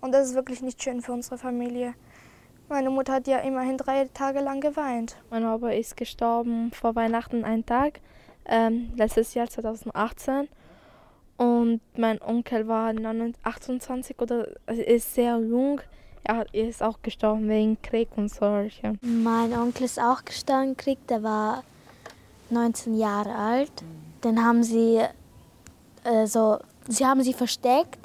Und 0.02 0.12
das 0.14 0.28
ist 0.30 0.36
wirklich 0.36 0.62
nicht 0.62 0.82
schön 0.82 1.02
für 1.02 1.14
unsere 1.14 1.38
Familie. 1.38 1.94
Meine 2.70 2.90
Mutter 2.90 3.14
hat 3.14 3.28
ja 3.28 3.40
immerhin 3.40 3.78
drei 3.78 4.06
Tage 4.14 4.40
lang 4.40 4.60
geweint. 4.62 5.18
Mein 5.30 5.46
Opa 5.46 5.70
ist 5.70 5.96
gestorben 5.98 6.72
vor 6.72 6.96
Weihnachten 6.96 7.44
einen 7.44 7.66
Tag, 7.66 8.00
ähm, 8.46 8.92
letztes 8.96 9.34
Jahr 9.36 9.48
2018. 9.48 10.48
Und 11.38 11.82
mein 11.98 12.22
Onkel 12.22 12.68
war 12.68 12.94
29, 12.94 13.36
28 13.46 14.20
oder 14.22 14.48
also 14.66 14.82
ist 14.82 15.14
sehr 15.14 15.38
jung. 15.40 15.82
Er 16.24 16.38
hat- 16.38 16.48
er 16.54 16.70
ist 16.70 16.82
auch 16.82 17.02
gestorben 17.04 17.48
wegen 17.50 17.80
Krieg 17.82 18.08
und 18.16 18.30
solche. 18.30 18.94
Mein 19.02 19.54
Onkel 19.54 19.84
ist 19.86 20.00
auch 20.00 20.24
gestorben 20.26 20.70
im 20.70 20.78
Krieg, 20.78 21.06
der 21.08 21.22
war 21.24 21.64
19 22.50 22.96
Jahre 22.96 23.36
alt. 23.36 23.72
Den 24.24 24.44
haben 24.44 24.64
sie, 24.64 25.02
äh, 26.04 26.26
so, 26.26 26.58
sie 26.88 27.06
haben 27.06 27.22
sie 27.22 27.34
versteckt, 27.34 28.00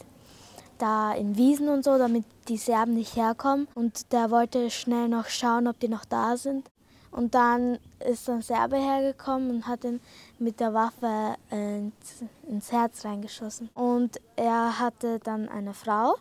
da 0.81 1.13
in 1.15 1.37
Wiesen 1.37 1.69
und 1.69 1.85
so, 1.85 1.99
damit 1.99 2.25
die 2.49 2.57
Serben 2.57 2.95
nicht 2.95 3.17
herkommen. 3.17 3.69
Und 3.75 4.13
der 4.13 4.31
wollte 4.31 4.71
schnell 4.71 5.09
noch 5.09 5.27
schauen, 5.29 5.67
ob 5.69 5.79
die 5.81 5.89
noch 5.89 6.05
da 6.05 6.37
sind. 6.37 6.69
Und 7.13 7.35
dann 7.35 7.79
ist 8.09 8.29
ein 8.31 8.41
Serbe 8.43 8.77
hergekommen 8.77 9.51
und 9.51 9.67
hat 9.67 9.83
ihn 9.85 10.01
mit 10.39 10.61
der 10.61 10.73
Waffe 10.75 11.35
ins, 11.51 12.23
ins 12.49 12.71
Herz 12.71 13.05
reingeschossen. 13.05 13.69
Und 13.75 14.21
er 14.37 14.79
hatte 14.79 15.19
dann 15.19 15.49
eine 15.49 15.75
Frau, 15.75 16.17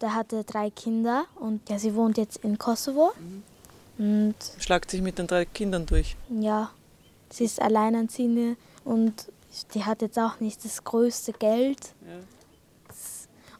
der 0.00 0.14
hatte 0.14 0.44
drei 0.44 0.70
Kinder 0.70 1.24
und 1.38 1.68
ja, 1.68 1.78
sie 1.78 1.94
wohnt 1.94 2.16
jetzt 2.16 2.38
in 2.38 2.56
Kosovo. 2.56 3.12
Und 3.98 4.34
Schlagt 4.58 4.90
sich 4.90 5.02
mit 5.02 5.18
den 5.18 5.26
drei 5.26 5.44
Kindern 5.44 5.84
durch. 5.84 6.16
ja, 6.30 6.70
sie 7.28 7.44
ist 7.44 7.60
alleinerziehende 7.60 8.56
und 8.84 9.30
die 9.74 9.84
hat 9.84 10.00
jetzt 10.00 10.18
auch 10.18 10.40
nicht 10.40 10.64
das 10.64 10.82
größte 10.84 11.32
Geld. 11.34 11.92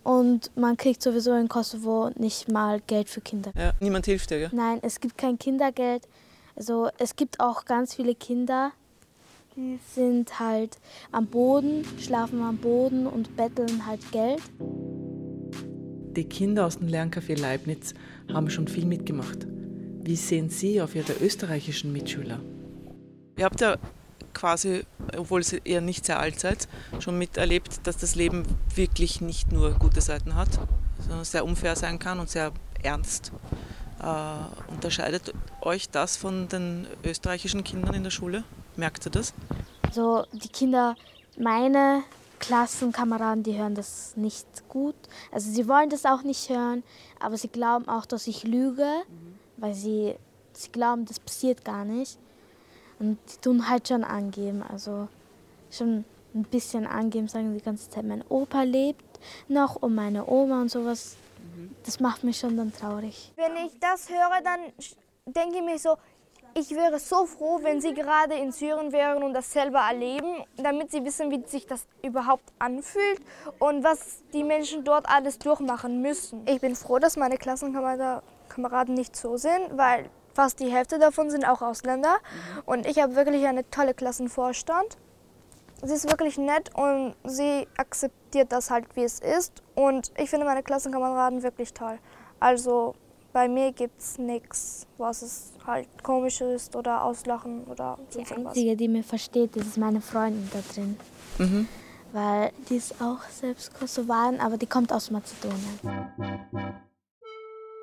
Und 0.03 0.51
man 0.57 0.77
kriegt 0.77 1.03
sowieso 1.03 1.35
in 1.35 1.49
Kosovo 1.49 2.11
nicht 2.17 2.51
mal 2.51 2.81
Geld 2.87 3.09
für 3.09 3.21
Kinder. 3.21 3.53
Ja. 3.57 3.73
Niemand 3.81 4.07
hilft 4.07 4.31
dir, 4.31 4.39
gell? 4.39 4.51
Nein, 4.53 4.79
es 4.83 5.01
gibt 5.01 5.19
kein 5.19 5.39
Kindergeld. 5.39 6.09
Also 6.57 6.89
es 6.99 7.17
gibt 7.17 7.41
auch 7.41 7.65
ganz 7.65 7.95
viele 7.95 8.15
Kinder, 8.15 8.73
die 9.57 9.79
sind 9.95 10.39
halt 10.39 10.79
am 11.13 11.27
Boden, 11.27 11.85
schlafen 11.99 12.43
am 12.43 12.57
Boden 12.57 13.07
und 13.07 13.37
betteln 13.37 13.87
halt 13.87 14.01
Geld. 14.13 14.43
Die 16.17 16.25
Kinder 16.25 16.67
aus 16.67 16.79
dem 16.79 16.89
Lerncafé 16.89 17.39
Leibniz 17.39 17.95
haben 18.33 18.51
schon 18.51 18.69
viel 18.69 18.85
mitgemacht. 18.85 19.47
Wie 20.03 20.17
sehen 20.17 20.49
Sie 20.51 20.81
auf 20.81 20.95
Ihre 20.95 21.13
österreichischen 21.21 21.93
Mitschüler? 21.93 22.41
Ihr 23.39 23.45
habt 23.45 23.61
ja 23.61 23.77
quasi, 24.35 24.85
obwohl 25.17 25.43
ihr 25.43 25.67
eher 25.67 25.81
nicht 25.81 26.05
sehr 26.05 26.21
alt 26.21 26.41
seid, 26.41 26.69
schon 27.01 27.19
miterlebt, 27.19 27.87
dass 27.87 27.97
das 27.97 28.15
Leben 28.15 28.45
wirklich 28.75 29.21
nicht 29.21 29.53
nur 29.53 29.73
gute 29.73 30.01
Seiten 30.01 30.35
hat, 30.35 30.49
sondern 30.99 31.25
sehr 31.25 31.45
unfair 31.45 31.77
sein 31.77 31.99
kann 31.99 32.21
und 32.21 32.29
sehr 32.29 32.53
ernst. 32.83 33.33
Äh, 34.03 34.73
unterscheidet 34.73 35.35
euch 35.61 35.91
das 35.91 36.17
von 36.17 36.49
den 36.49 36.87
österreichischen 37.05 37.65
Kindern 37.65 37.95
in 37.95 38.05
der 38.05 38.11
Schule? 38.11 38.45
Merkt 38.77 39.07
ihr 39.07 39.11
das? 39.11 39.35
So, 39.93 40.25
die 40.33 40.49
Kinder, 40.49 40.97
meine 41.39 42.03
Klassenkameraden, 42.39 43.43
die 43.43 43.59
hören 43.59 43.75
das 43.75 44.17
nicht 44.17 44.47
gut. 44.69 44.97
Also 45.31 45.51
sie 45.51 45.69
wollen 45.69 45.91
das 45.91 46.07
auch 46.07 46.23
nicht 46.23 46.49
hören, 46.49 46.83
aber 47.19 47.37
sie 47.37 47.49
glauben 47.49 47.89
auch, 47.89 48.07
dass 48.07 48.27
ich 48.27 48.45
lüge, 48.45 48.89
weil 49.59 49.75
sie, 49.75 50.15
sie 50.55 50.71
glauben, 50.71 51.05
das 51.05 51.21
passiert 51.21 51.65
gar 51.65 51.85
nicht. 51.85 52.19
Und 53.01 53.19
die 53.33 53.41
tun 53.41 53.69
halt 53.69 53.89
schon 53.89 54.05
angeben, 54.05 54.63
also 54.63 55.09
schon 55.71 56.05
ein 56.35 56.45
bisschen 56.45 56.87
angeben, 56.87 57.27
sagen 57.29 57.55
die 57.55 57.65
ganze 57.65 57.91
Zeit, 57.91 58.05
mein 58.05 58.23
Opa 58.29 58.63
lebt 58.63 59.19
noch 59.49 59.77
und 59.77 59.95
meine 59.95 60.29
Oma 60.29 60.61
und 60.61 60.71
sowas. 60.71 61.17
Das 61.85 61.99
macht 61.99 62.23
mich 62.23 62.39
schon 62.39 62.57
dann 62.57 62.73
traurig. 62.73 63.33
Wenn 63.37 63.57
ich 63.67 63.73
das 63.81 64.09
höre, 64.09 64.41
dann 64.45 64.61
denke 65.27 65.57
ich 65.57 65.65
mir 65.65 65.79
so, 65.79 65.97
ich 66.55 66.71
wäre 66.73 66.99
so 66.99 67.27
froh, 67.27 67.61
wenn 67.63 67.81
Sie 67.81 67.95
gerade 67.95 68.35
in 68.35 68.53
Syrien 68.53 68.93
wären 68.93 69.23
und 69.23 69.35
das 69.35 69.53
selber 69.53 69.79
erleben, 69.81 70.45
damit 70.57 70.91
Sie 70.91 71.05
wissen, 71.05 71.31
wie 71.31 71.43
sich 71.47 71.67
das 71.67 71.87
überhaupt 72.03 72.53
anfühlt 72.59 73.21
und 73.59 73.85
was 73.85 74.23
die 74.33 74.45
Menschen 74.45 74.85
dort 74.85 75.09
alles 75.09 75.39
durchmachen 75.39 76.03
müssen. 76.03 76.43
Ich 76.47 76.61
bin 76.61 76.75
froh, 76.75 76.99
dass 76.99 77.17
meine 77.17 77.37
Klassenkameraden 77.39 78.95
nicht 78.95 79.17
so 79.17 79.37
sind, 79.37 79.77
weil 79.77 80.11
fast 80.35 80.61
die 80.61 80.71
Hälfte 80.71 80.99
davon 80.99 81.31
sind 81.31 81.45
auch 81.45 81.63
Ausländer. 81.63 82.17
Und 82.67 82.87
ich 82.87 82.99
habe 83.01 83.17
wirklich 83.17 83.47
eine 83.47 83.69
tolle 83.71 83.95
Klassenvorstand. 83.95 84.97
Sie 85.83 85.95
ist 85.95 86.11
wirklich 86.11 86.37
nett 86.37 86.75
und 86.75 87.15
sie 87.25 87.67
akzeptiert 87.77 88.53
das 88.53 88.71
halt, 88.71 88.85
wie 88.97 89.05
es 89.05 89.21
ist. 89.21 89.63
Und 89.75 90.13
ich 90.19 90.29
finde 90.29 90.45
meine 90.45 90.63
Klassenkameraden 90.63 91.43
wirklich 91.43 91.73
toll. 91.73 91.99
Also 92.39 92.95
bei 93.33 93.49
mir 93.49 93.73
gibt 93.73 93.99
es 94.01 94.19
nichts, 94.19 94.87
was 94.99 95.23
es 95.23 95.53
halt 95.67 95.89
komisch 96.03 96.41
ist 96.41 96.77
oder 96.77 97.05
auslachen 97.05 97.65
oder 97.65 97.99
Die 98.11 98.15
sonst 98.15 98.31
irgendwas. 98.31 98.51
einzige, 98.53 98.77
die 98.77 98.89
mir 98.89 99.05
versteht, 99.05 99.57
das 99.57 99.67
ist 99.67 99.79
meine 99.79 100.01
Freundin 100.01 100.51
da 100.53 100.59
drin. 100.75 100.99
Mhm. 101.39 101.69
Weil 102.13 102.51
die 102.69 102.77
ist 102.77 103.01
auch 103.01 103.23
selbst 103.31 103.73
Kosovarin, 103.79 104.41
aber 104.41 104.57
die 104.59 104.67
kommt 104.67 104.93
aus 104.93 105.11
Mazedonien. 105.11 105.79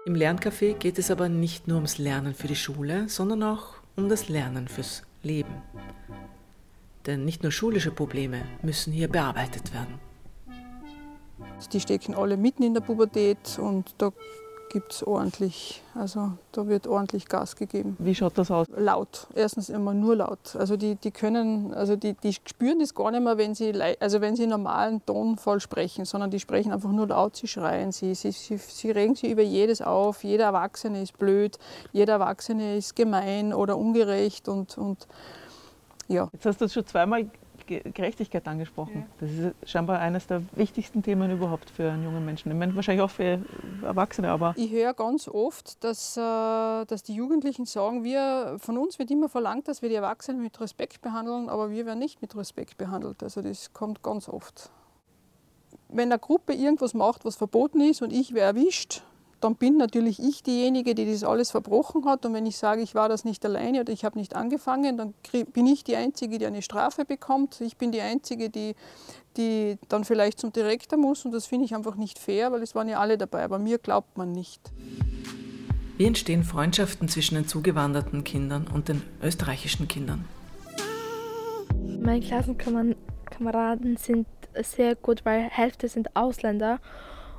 Im 0.08 0.16
Lerncafé 0.16 0.74
geht 0.74 1.00
es 1.00 1.12
aber 1.12 1.28
nicht 1.28 1.68
nur 1.68 1.76
ums 1.76 1.98
Lernen 1.98 2.34
für 2.34 2.48
die 2.48 2.56
Schule, 2.56 3.10
sondern 3.10 3.44
auch 3.44 3.74
um 3.98 4.08
das 4.08 4.30
Lernen 4.30 4.70
fürs 4.70 5.04
Leben. 5.22 5.54
Denn 7.06 7.26
nicht 7.26 7.44
nur 7.44 7.52
schulische 7.52 7.92
Probleme 7.92 8.44
müssen 8.62 8.94
hier 8.94 9.10
bearbeitet 9.10 9.74
werden. 9.74 10.00
Die 11.74 11.82
stecken 11.82 12.16
alle 12.16 12.38
mitten 12.38 12.64
in 12.64 12.74
der 12.74 12.80
Pubertät 12.80 13.60
und 13.60 13.96
da 13.98 14.14
gibt 14.70 14.94
es 14.94 15.04
ordentlich, 15.06 15.82
also 15.96 16.32
da 16.52 16.68
wird 16.68 16.88
ordentlich 16.88 17.28
Gas 17.28 17.56
gegeben. 17.56 17.96
Wie 18.00 18.14
schaut 18.14 18.38
das 18.38 18.52
aus? 18.52 18.68
Laut, 18.76 19.28
erstens 19.36 19.70
immer 19.70 19.94
nur 19.94 20.18
laut. 20.18 20.56
Also 20.58 20.78
die, 20.78 20.96
die 20.96 21.12
können, 21.12 21.74
also 21.74 21.96
die, 21.96 22.14
die 22.14 22.34
spüren 22.34 22.80
das 22.80 22.94
gar 22.94 23.12
nicht 23.12 23.24
mehr, 23.24 23.38
wenn 23.38 23.56
sie, 23.56 23.74
also 24.00 24.22
wenn 24.22 24.36
sie 24.36 24.48
normalen 24.48 25.06
Tonfall 25.06 25.60
sprechen, 25.60 26.06
sondern 26.06 26.32
die 26.32 26.40
sprechen 26.40 26.72
einfach 26.72 26.92
nur 26.92 27.08
laut, 27.08 27.36
sie 27.36 27.48
schreien, 27.48 27.92
sie, 27.92 28.16
sie, 28.16 28.32
sie, 28.32 28.58
sie 28.58 28.92
regen 28.92 29.16
sich 29.16 29.32
über 29.32 29.44
jedes 29.44 29.82
auf, 29.82 30.24
jeder 30.24 30.46
Erwachsene 30.46 31.02
ist 31.02 31.18
blöd, 31.18 31.58
jeder 31.92 32.14
Erwachsene 32.14 32.78
ist 32.78 32.96
gemein 32.96 33.54
oder 33.54 33.78
ungerecht 33.78 34.48
und, 34.48 34.78
und 34.78 35.08
ja. 36.08 36.30
Jetzt 36.32 36.46
hast 36.46 36.62
du 36.62 36.70
schon 36.70 36.86
zweimal 36.86 37.30
Gerechtigkeit 37.68 38.48
angesprochen. 38.48 39.06
Das 39.20 39.30
ist 39.30 39.70
scheinbar 39.70 40.00
eines 40.00 40.28
der 40.28 40.42
wichtigsten 40.54 41.04
Themen 41.04 41.30
überhaupt 41.32 41.70
für 41.70 41.92
einen 41.92 42.04
jungen 42.04 42.26
Menschen. 42.26 42.52
Ich 42.52 42.58
meine, 42.58 42.76
wahrscheinlich 42.76 43.04
auch 43.04 43.10
für 43.10 43.40
Erwachsene, 43.84 44.30
aber 44.30 44.54
Ich 44.58 44.72
höre 44.72 44.94
ganz 44.94 45.28
oft, 45.28 45.84
dass, 45.84 46.18
äh, 46.18 46.20
dass 46.22 47.04
die 47.04 47.14
Jugendlichen 47.14 47.66
sagen, 47.66 48.04
wir, 48.04 48.58
von 48.60 48.78
uns 48.78 49.00
wird 49.00 49.12
immer 49.12 49.30
verlangt, 49.30 49.68
dass 49.68 49.82
wir 49.82 49.90
die 49.90 49.96
Erwachsenen 49.96 50.42
mit 50.42 50.60
Respekt 50.60 51.02
behandeln, 51.02 51.50
aber 51.50 51.70
wir 51.70 51.86
werden 51.86 52.00
nicht 52.00 52.22
mit 52.22 52.36
Respekt 52.36 52.78
behandelt. 52.78 53.22
Also 53.22 53.42
das 53.42 53.74
kommt 53.74 54.02
ganz 54.02 54.30
oft. 54.30 54.72
Wenn 55.90 56.12
eine 56.12 56.20
Gruppe 56.20 56.54
irgendwas 56.54 56.94
macht, 56.94 57.24
was 57.26 57.36
verboten 57.36 57.82
ist 57.82 58.02
und 58.02 58.12
ich 58.12 58.34
werde 58.34 58.60
erwischt, 58.60 59.04
dann 59.40 59.56
bin 59.56 59.78
natürlich 59.78 60.20
ich 60.20 60.42
diejenige, 60.44 60.96
die 60.96 61.12
das 61.12 61.24
alles 61.24 61.52
verbrochen 61.52 62.06
hat. 62.06 62.26
Und 62.26 62.34
wenn 62.34 62.46
ich 62.46 62.58
sage, 62.58 62.82
ich 62.82 62.96
war 62.96 63.08
das 63.10 63.24
nicht 63.24 63.46
alleine 63.46 63.82
oder 63.82 63.94
ich 63.94 64.04
habe 64.04 64.18
nicht 64.18 64.36
angefangen, 64.36 64.98
dann 64.98 65.14
bin 65.54 65.68
ich 65.68 65.84
die 65.84 65.96
Einzige, 65.96 66.40
die 66.40 66.46
eine 66.46 66.62
Strafe 66.62 67.06
bekommt. 67.06 67.62
Ich 67.62 67.78
bin 67.78 67.92
die 67.92 68.02
Einzige, 68.02 68.50
die, 68.50 68.76
die 69.38 69.78
dann 69.90 70.06
vielleicht 70.06 70.40
zum 70.40 70.52
Direktor 70.52 70.98
muss. 70.98 71.24
Und 71.26 71.32
das 71.32 71.46
finde 71.46 71.66
ich 71.66 71.76
einfach 71.76 71.96
nicht 71.96 72.18
fair, 72.18 72.52
weil 72.52 72.64
es 72.64 72.74
waren 72.74 72.90
ja 72.90 73.00
alle 73.00 73.18
dabei. 73.18 73.44
Aber 73.44 73.60
mir 73.60 73.78
glaubt 73.78 74.18
man 74.18 74.32
nicht. 74.32 74.62
Wie 75.98 76.06
entstehen 76.06 76.44
Freundschaften 76.44 77.08
zwischen 77.08 77.36
den 77.36 77.48
zugewanderten 77.48 78.24
Kindern 78.24 78.68
und 78.68 78.88
den 78.88 79.02
österreichischen 79.22 79.88
Kindern? 79.88 80.26
Meine 82.00 82.22
Klassenkameraden 82.22 83.98
sind 83.98 84.28
sehr 84.62 84.96
gut, 84.96 85.26
weil 85.26 85.42
Hälfte 85.42 85.90
sind 85.90 86.16
Ausländer 86.16 86.80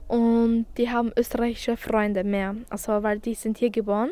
und 0.08 0.66
die 0.76 0.90
haben 0.90 1.12
österreichische 1.16 1.76
Freunde 1.76 2.24
mehr, 2.24 2.56
also 2.70 3.02
weil 3.02 3.18
die 3.20 3.34
sind 3.34 3.58
hier 3.58 3.70
geboren. 3.70 4.10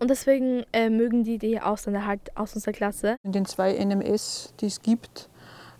Und 0.00 0.10
deswegen 0.10 0.64
äh, 0.72 0.90
mögen 0.90 1.24
die 1.24 1.38
die 1.38 1.60
Ausländer 1.60 2.06
halt 2.06 2.36
aus 2.36 2.54
unserer 2.54 2.72
Klasse. 2.72 3.16
In 3.22 3.32
den 3.32 3.44
zwei 3.44 3.72
NMS, 3.72 4.54
die 4.60 4.66
es 4.66 4.82
gibt, 4.82 5.28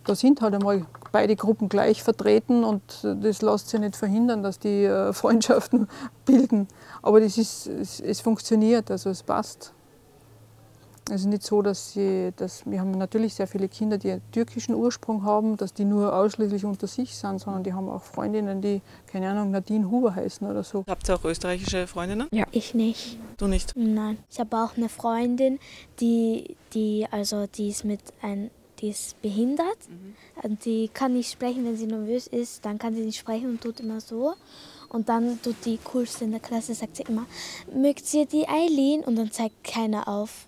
da 0.04 0.14
sind 0.14 0.40
halt 0.40 0.54
einmal 0.54 0.86
beide 1.12 1.36
Gruppen 1.36 1.68
gleich 1.68 2.02
vertreten 2.02 2.64
und 2.64 2.82
das 3.02 3.42
lässt 3.42 3.68
sich 3.68 3.80
nicht 3.80 3.96
verhindern, 3.96 4.42
dass 4.42 4.58
die 4.58 4.84
äh, 4.84 5.12
Freundschaften 5.14 5.88
bilden. 6.24 6.68
Aber 7.02 7.20
das 7.20 7.36
ist, 7.38 7.66
es, 7.66 8.00
es 8.00 8.20
funktioniert, 8.20 8.90
also 8.90 9.10
es 9.10 9.22
passt. 9.22 9.74
Es 11.10 11.22
ist 11.22 11.26
nicht 11.26 11.42
so, 11.42 11.60
dass, 11.60 11.92
sie, 11.92 12.32
dass 12.36 12.64
wir 12.66 12.80
haben 12.80 12.92
natürlich 12.92 13.34
sehr 13.34 13.46
viele 13.46 13.68
Kinder, 13.68 13.98
die 13.98 14.12
einen 14.12 14.22
türkischen 14.30 14.74
Ursprung 14.74 15.24
haben, 15.24 15.56
dass 15.56 15.74
die 15.74 15.84
nur 15.84 16.14
ausschließlich 16.14 16.64
unter 16.64 16.86
sich 16.86 17.16
sind, 17.16 17.40
sondern 17.40 17.64
die 17.64 17.72
haben 17.72 17.88
auch 17.88 18.02
Freundinnen, 18.02 18.60
die, 18.60 18.80
keine 19.06 19.28
Ahnung, 19.30 19.50
Nadine 19.50 19.90
Huber 19.90 20.14
heißen 20.14 20.48
oder 20.48 20.62
so. 20.62 20.84
Habt 20.88 21.08
ihr 21.08 21.16
auch 21.16 21.24
österreichische 21.24 21.86
Freundinnen? 21.86 22.28
Ich 22.52 22.74
nicht. 22.74 23.18
Du 23.38 23.48
nicht? 23.48 23.72
Nein. 23.76 24.18
Ich 24.30 24.38
habe 24.38 24.56
auch 24.56 24.76
eine 24.76 24.88
Freundin, 24.88 25.58
die, 25.98 26.56
die, 26.74 27.06
also 27.10 27.46
die 27.46 27.70
ist 27.70 27.84
mit 27.84 28.00
ein, 28.22 28.50
die 28.78 28.90
ist 28.90 29.20
behindert. 29.20 29.78
Und 30.42 30.64
die 30.64 30.88
kann 30.88 31.14
nicht 31.14 31.32
sprechen, 31.32 31.64
wenn 31.64 31.76
sie 31.76 31.86
nervös 31.86 32.28
ist, 32.28 32.64
dann 32.64 32.78
kann 32.78 32.94
sie 32.94 33.02
nicht 33.02 33.18
sprechen 33.18 33.50
und 33.50 33.60
tut 33.60 33.80
immer 33.80 34.00
so. 34.00 34.34
Und 34.88 35.08
dann 35.08 35.40
tut 35.42 35.56
die 35.64 35.78
coolste 35.84 36.24
in 36.24 36.32
der 36.32 36.40
Klasse, 36.40 36.74
sagt 36.74 36.96
sie 36.96 37.04
immer, 37.04 37.26
mögt 37.74 38.12
ihr 38.14 38.26
die 38.26 38.48
Eileen? 38.48 39.02
Und 39.04 39.16
dann 39.16 39.30
zeigt 39.30 39.62
keiner 39.64 40.08
auf. 40.08 40.46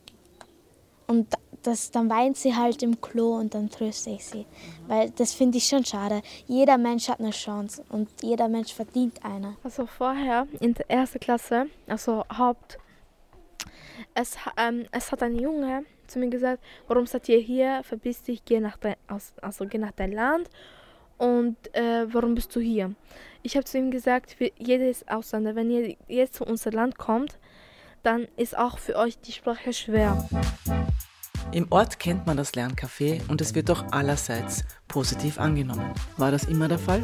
Und 1.13 1.29
das, 1.63 1.91
dann 1.91 2.09
weint 2.09 2.39
sie 2.39 2.57
halt 2.57 2.83
im 2.83 2.99
Klo 3.03 3.37
und 3.37 3.53
dann 3.53 3.69
tröste 3.69 4.09
ich 4.09 4.25
sie. 4.25 4.47
Weil 4.89 5.11
das 5.11 5.35
finde 5.35 5.59
ich 5.59 5.67
schon 5.67 5.85
schade. 5.85 6.23
Jeder 6.47 6.79
Mensch 6.79 7.07
hat 7.11 7.21
eine 7.21 7.33
Chance 7.33 7.85
und 7.91 8.09
jeder 8.23 8.49
Mensch 8.49 8.73
verdient 8.73 9.23
eine. 9.23 9.59
Also 9.63 9.85
vorher 9.85 10.47
in 10.61 10.73
der 10.73 10.91
ersten 10.91 11.21
Klasse, 11.21 11.67
also 11.87 12.25
Haupt, 12.35 12.79
es, 14.15 14.37
ähm, 14.57 14.87
es 14.91 15.13
hat 15.13 15.23
ein 15.23 15.37
Junge 15.37 15.85
zu 16.07 16.19
mir 16.19 16.31
gesagt, 16.31 16.65
warum 16.89 17.05
seid 17.05 17.29
ihr 17.29 17.41
hier? 17.41 17.83
Verbiss 17.83 18.23
dich, 18.23 18.43
geh 18.47 18.59
nach 18.59 18.79
dein, 18.79 18.97
also 19.43 19.67
geh 19.67 19.77
nach 19.77 19.93
dein 19.93 20.13
Land. 20.13 20.49
Und 21.19 21.59
äh, 21.75 22.07
warum 22.11 22.35
bist 22.35 22.57
du 22.57 22.61
hier? 22.61 22.95
Ich 23.43 23.55
habe 23.55 23.67
zu 23.67 23.77
ihm 23.77 23.91
gesagt, 23.91 24.35
jedes 24.57 25.07
Ausländer, 25.09 25.55
wenn 25.57 25.71
ihr 25.71 25.95
jetzt 26.09 26.37
zu 26.37 26.45
unser 26.47 26.73
Land 26.73 26.97
kommt, 26.97 27.39
dann 28.03 28.27
ist 28.37 28.57
auch 28.57 28.79
für 28.79 28.97
euch 28.97 29.19
die 29.21 29.33
Sprache 29.33 29.73
schwer. 29.73 30.29
Im 31.53 31.67
Ort 31.71 31.99
kennt 31.99 32.27
man 32.27 32.37
das 32.37 32.55
Lerncafé 32.55 33.21
und 33.29 33.41
es 33.41 33.55
wird 33.55 33.71
auch 33.71 33.85
allerseits 33.93 34.65
positiv 34.89 35.39
angenommen. 35.39 35.93
War 36.17 36.31
das 36.31 36.45
immer 36.45 36.67
der 36.69 36.79
Fall? 36.79 37.03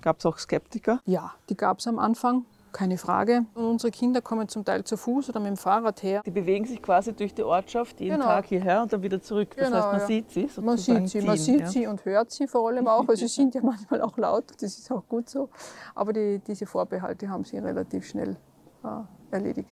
gab 0.00 0.18
es 0.20 0.26
auch 0.26 0.38
Skeptiker. 0.38 1.00
Ja, 1.06 1.34
die 1.48 1.56
gab 1.56 1.80
es 1.80 1.88
am 1.88 1.98
Anfang, 1.98 2.44
keine 2.72 2.98
Frage. 2.98 3.44
Und 3.54 3.64
unsere 3.64 3.90
Kinder 3.90 4.20
kommen 4.20 4.48
zum 4.48 4.64
Teil 4.64 4.84
zu 4.84 4.96
Fuß 4.96 5.30
oder 5.30 5.40
mit 5.40 5.48
dem 5.48 5.56
Fahrrad 5.56 6.02
her. 6.04 6.22
Die 6.24 6.30
bewegen 6.30 6.66
sich 6.66 6.80
quasi 6.80 7.12
durch 7.14 7.34
die 7.34 7.42
Ortschaft 7.42 7.98
jeden 8.00 8.14
Genau. 8.16 8.26
Tag 8.26 8.46
hierher 8.46 8.82
und 8.82 8.92
dann 8.92 9.02
wieder 9.02 9.20
zurück. 9.20 9.54
Das 9.56 9.66
Genau, 9.68 9.76
heißt, 9.78 9.90
man 9.92 10.00
ja. 10.02 10.06
sieht 10.06 10.30
sie 10.30 10.40
sozusagen 10.42 10.66
Man 10.66 10.78
sieht 10.78 11.08
sie, 11.08 11.20
man 11.26 11.36
sieht 11.38 11.60
ja. 11.60 11.66
sie 11.66 11.86
und 11.88 12.04
hört 12.04 12.30
sie 12.30 12.46
vor 12.46 12.68
allem 12.68 12.86
auch. 12.86 13.08
Also 13.08 13.26
sie 13.26 13.28
sind 13.42 13.54
ja 13.56 13.60
manchmal 13.62 14.02
auch 14.02 14.16
laut, 14.18 14.44
das 14.60 14.78
ist 14.78 14.90
auch 14.92 15.06
gut 15.08 15.28
so. 15.28 15.48
Aber 15.96 16.12
die, 16.12 16.38
diese 16.46 16.66
Vorbehalte 16.66 17.28
haben 17.28 17.44
sie 17.44 17.58
relativ 17.58 18.06
schnell 18.06 18.36
äh, 18.84 18.88
erledigt. 19.30 19.68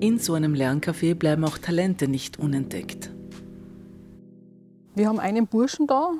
In 0.00 0.18
so 0.18 0.32
einem 0.32 0.54
Lerncafé 0.54 1.14
bleiben 1.14 1.44
auch 1.44 1.58
Talente 1.58 2.08
nicht 2.08 2.38
unentdeckt. 2.38 3.10
Wir 4.94 5.08
haben 5.08 5.20
einen 5.20 5.46
Burschen 5.46 5.86
da. 5.86 6.12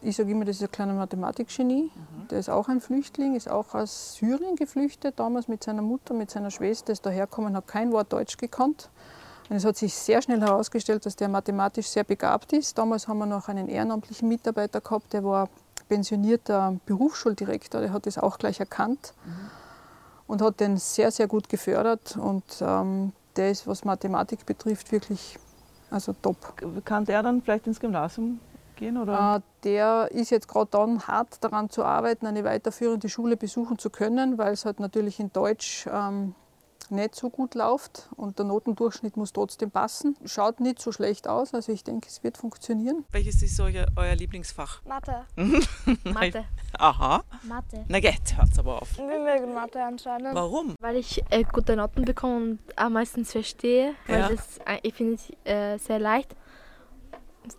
Ich 0.00 0.16
sage 0.16 0.32
immer, 0.32 0.44
das 0.44 0.56
ist 0.56 0.62
ein 0.62 0.70
kleiner 0.70 0.94
Mathematikgenie. 0.94 1.90
Der 2.30 2.38
ist 2.38 2.48
auch 2.48 2.68
ein 2.68 2.80
Flüchtling, 2.80 3.36
ist 3.36 3.50
auch 3.50 3.74
aus 3.74 4.14
Syrien 4.14 4.56
geflüchtet, 4.56 5.20
damals 5.20 5.46
mit 5.46 5.62
seiner 5.62 5.82
Mutter, 5.82 6.14
mit 6.14 6.30
seiner 6.30 6.50
Schwester, 6.50 6.92
ist 6.92 7.04
dahergekommen, 7.04 7.54
hat 7.54 7.66
kein 7.66 7.92
Wort 7.92 8.12
Deutsch 8.12 8.38
gekannt. 8.38 8.90
Und 9.50 9.56
es 9.56 9.64
hat 9.64 9.76
sich 9.76 9.94
sehr 9.94 10.22
schnell 10.22 10.40
herausgestellt, 10.40 11.04
dass 11.04 11.14
der 11.14 11.28
mathematisch 11.28 11.88
sehr 11.88 12.04
begabt 12.04 12.52
ist. 12.54 12.78
Damals 12.78 13.06
haben 13.06 13.18
wir 13.18 13.26
noch 13.26 13.48
einen 13.48 13.68
ehrenamtlichen 13.68 14.28
Mitarbeiter 14.28 14.80
gehabt, 14.80 15.12
der 15.12 15.22
war 15.22 15.48
pensionierter 15.92 16.76
Berufsschuldirektor, 16.86 17.80
der 17.82 17.92
hat 17.92 18.06
das 18.06 18.16
auch 18.16 18.38
gleich 18.38 18.60
erkannt 18.60 19.12
und 20.26 20.40
hat 20.40 20.60
den 20.60 20.78
sehr, 20.78 21.10
sehr 21.10 21.28
gut 21.28 21.48
gefördert. 21.50 22.16
Und 22.16 22.44
ähm, 22.60 23.12
der 23.36 23.50
ist, 23.50 23.66
was 23.66 23.84
Mathematik 23.84 24.46
betrifft, 24.46 24.90
wirklich 24.90 25.38
also 25.90 26.14
top. 26.22 26.36
Kann 26.86 27.04
der 27.04 27.22
dann 27.22 27.42
vielleicht 27.42 27.66
ins 27.66 27.78
Gymnasium 27.78 28.40
gehen? 28.76 28.96
Oder? 28.96 29.36
Äh, 29.36 29.40
Der 29.64 30.10
ist 30.10 30.30
jetzt 30.30 30.48
gerade 30.48 30.70
dann 30.70 31.06
hart 31.06 31.44
daran 31.44 31.68
zu 31.68 31.84
arbeiten, 31.84 32.26
eine 32.26 32.44
weiterführende 32.44 33.10
Schule 33.10 33.36
besuchen 33.36 33.78
zu 33.78 33.90
können, 33.90 34.38
weil 34.38 34.54
es 34.54 34.64
halt 34.64 34.80
natürlich 34.80 35.20
in 35.20 35.30
Deutsch 35.32 35.86
ähm, 35.92 36.34
nicht 36.92 37.14
so 37.16 37.30
gut 37.30 37.54
läuft 37.54 38.08
und 38.16 38.38
der 38.38 38.46
Notendurchschnitt 38.46 39.16
muss 39.16 39.32
trotzdem 39.32 39.70
passen. 39.70 40.16
Schaut 40.24 40.60
nicht 40.60 40.80
so 40.80 40.92
schlecht 40.92 41.26
aus, 41.26 41.52
also 41.54 41.72
ich 41.72 41.82
denke, 41.84 42.08
es 42.08 42.22
wird 42.22 42.36
funktionieren. 42.38 43.04
Welches 43.10 43.42
ist 43.42 43.58
euer, 43.60 43.86
euer 43.96 44.14
Lieblingsfach? 44.14 44.82
Mathe. 44.84 45.24
Mathe. 46.04 46.44
Aha. 46.78 47.22
Mathe. 47.42 47.84
Na 47.88 47.98
jetzt 47.98 48.36
hört's 48.36 48.58
aber 48.58 48.80
auf. 48.82 48.96
Wir 48.96 49.18
mögen 49.18 49.54
Mathe 49.54 49.82
anscheinend. 49.82 50.34
Warum? 50.34 50.74
Weil 50.80 50.96
ich 50.96 51.22
äh, 51.30 51.42
gute 51.44 51.74
Noten 51.76 52.04
bekomme 52.04 52.36
und 52.36 52.58
am 52.76 52.92
meisten 52.92 53.24
verstehe. 53.24 53.94
Weil 54.06 54.20
Ja. 54.20 54.28
das, 54.28 54.58
äh, 54.66 54.78
ich 54.82 54.94
finde 54.94 55.14
es 55.14 55.30
äh, 55.50 55.78
sehr 55.78 55.98
leicht. 55.98 56.34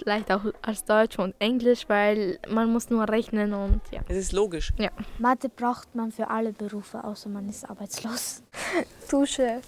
Leicht 0.06 0.32
auch 0.32 0.42
als 0.62 0.86
Deutsch 0.86 1.20
und 1.20 1.36
Englisch, 1.40 1.88
weil 1.88 2.40
man 2.48 2.72
muss 2.72 2.90
nur 2.90 3.08
rechnen 3.08 3.54
und 3.54 3.82
ja. 3.92 4.02
Es 4.08 4.18
ist 4.18 4.32
logisch. 4.32 4.74
Mathe 5.20 5.50
braucht 5.50 5.94
man 5.96 6.12
für 6.12 6.30
alle 6.30 6.54
Berufe, 6.54 7.04
außer 7.04 7.30
man 7.30 7.50
ist 7.50 7.70
arbeitslos. 7.70 8.44
Dusche. 9.12 9.62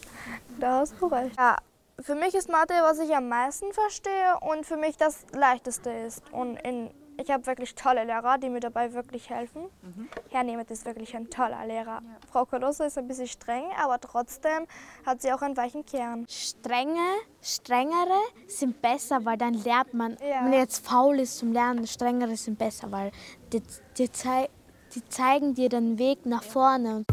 Da 0.60 0.80
hast 0.80 0.96
du 1.00 1.08
recht. 1.08 1.36
Ja, 1.38 1.58
für 2.00 2.16
mich 2.16 2.34
ist 2.34 2.50
Mathe, 2.50 2.74
was 2.82 3.00
ich 3.00 3.16
am 3.16 3.30
meisten 3.30 3.72
verstehe 3.72 4.38
und 4.42 4.66
für 4.66 4.78
mich 4.78 4.98
das 4.98 5.26
leichteste 5.34 5.90
ist. 5.90 6.24
Und 6.32 6.58
in, 6.58 6.92
ich 7.18 7.32
habe 7.32 7.46
wirklich 7.46 7.76
tolle 7.76 8.04
Lehrer, 8.04 8.38
die 8.38 8.50
mir 8.50 8.60
dabei 8.60 8.94
wirklich 8.94 9.30
helfen. 9.30 9.66
Herr 10.30 10.44
Nemeth 10.44 10.72
ist 10.72 10.86
wirklich 10.86 11.16
ein 11.16 11.30
toller 11.30 11.66
Lehrer. 11.66 12.02
Frau 12.32 12.46
Colosso 12.46 12.84
ist 12.84 12.98
ein 12.98 13.08
bisschen 13.08 13.28
streng, 13.28 13.64
aber 13.82 14.00
trotzdem 14.00 14.66
hat 15.06 15.22
sie 15.22 15.32
auch 15.32 15.42
einen 15.42 15.58
weichen 15.58 15.86
Kern. 15.86 16.26
Strenge, 16.28 17.00
strengere 17.42 18.20
sind 18.48 18.82
besser, 18.82 19.24
weil 19.26 19.38
dann 19.38 19.54
lernt 19.54 19.94
man. 19.94 20.14
Ja. 20.14 20.44
Wenn 20.44 20.52
man 20.52 20.60
jetzt 20.60 20.86
faul 20.86 21.20
ist 21.20 21.38
zum 21.38 21.54
Lernen, 21.54 21.88
strengere 21.88 22.36
sind 22.36 22.58
besser, 22.58 22.92
weil 22.92 23.12
die, 23.54 23.62
die, 23.98 24.12
zei 24.12 24.50
die 24.94 25.08
zeigen 25.08 25.54
dir 25.54 25.70
den 25.70 25.98
Weg 25.98 26.26
nach 26.26 26.44
vorne. 26.44 27.06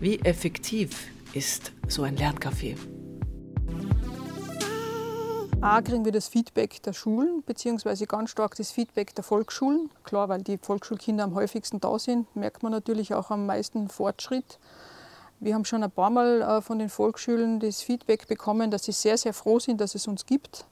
Wie 0.00 0.18
effektiv 0.20 1.08
ist 1.34 1.72
so 1.88 2.02
ein 2.02 2.16
Lerncafé? 2.16 2.76
A 5.62 5.82
kriegen 5.82 6.06
wir 6.06 6.12
das 6.12 6.28
Feedback 6.28 6.82
der 6.84 6.94
Schulen, 6.94 7.42
beziehungsweise 7.44 8.06
ganz 8.06 8.30
stark 8.30 8.56
das 8.56 8.70
Feedback 8.70 9.14
der 9.14 9.22
Volksschulen. 9.22 9.90
Klar, 10.04 10.30
weil 10.30 10.40
die 10.40 10.56
Volksschulkinder 10.56 11.22
am 11.22 11.34
häufigsten 11.34 11.80
da 11.80 11.98
sind, 11.98 12.34
merkt 12.34 12.62
man 12.62 12.72
natürlich 12.72 13.12
auch 13.12 13.30
am 13.30 13.44
meisten 13.44 13.90
Fortschritt. 13.90 14.58
Wir 15.38 15.54
haben 15.54 15.66
schon 15.66 15.84
ein 15.84 15.90
paar 15.90 16.08
Mal 16.08 16.40
äh, 16.40 16.62
von 16.62 16.78
den 16.78 16.88
Volksschulen 16.88 17.60
das 17.60 17.82
Feedback 17.82 18.26
bekommen, 18.26 18.70
dass 18.70 18.84
sie 18.84 18.92
sehr, 18.92 19.18
sehr 19.18 19.34
froh 19.34 19.58
sind, 19.58 19.82
dass 19.82 19.94
es 19.94 20.08
uns 20.08 20.24
gibt, 20.24 20.64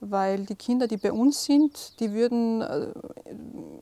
weil 0.00 0.46
die 0.46 0.56
Kinder, 0.56 0.86
die 0.86 0.96
bei 0.96 1.12
uns 1.12 1.44
sind, 1.44 2.00
die 2.00 2.12
würden 2.14 2.62
äh, 2.62 2.94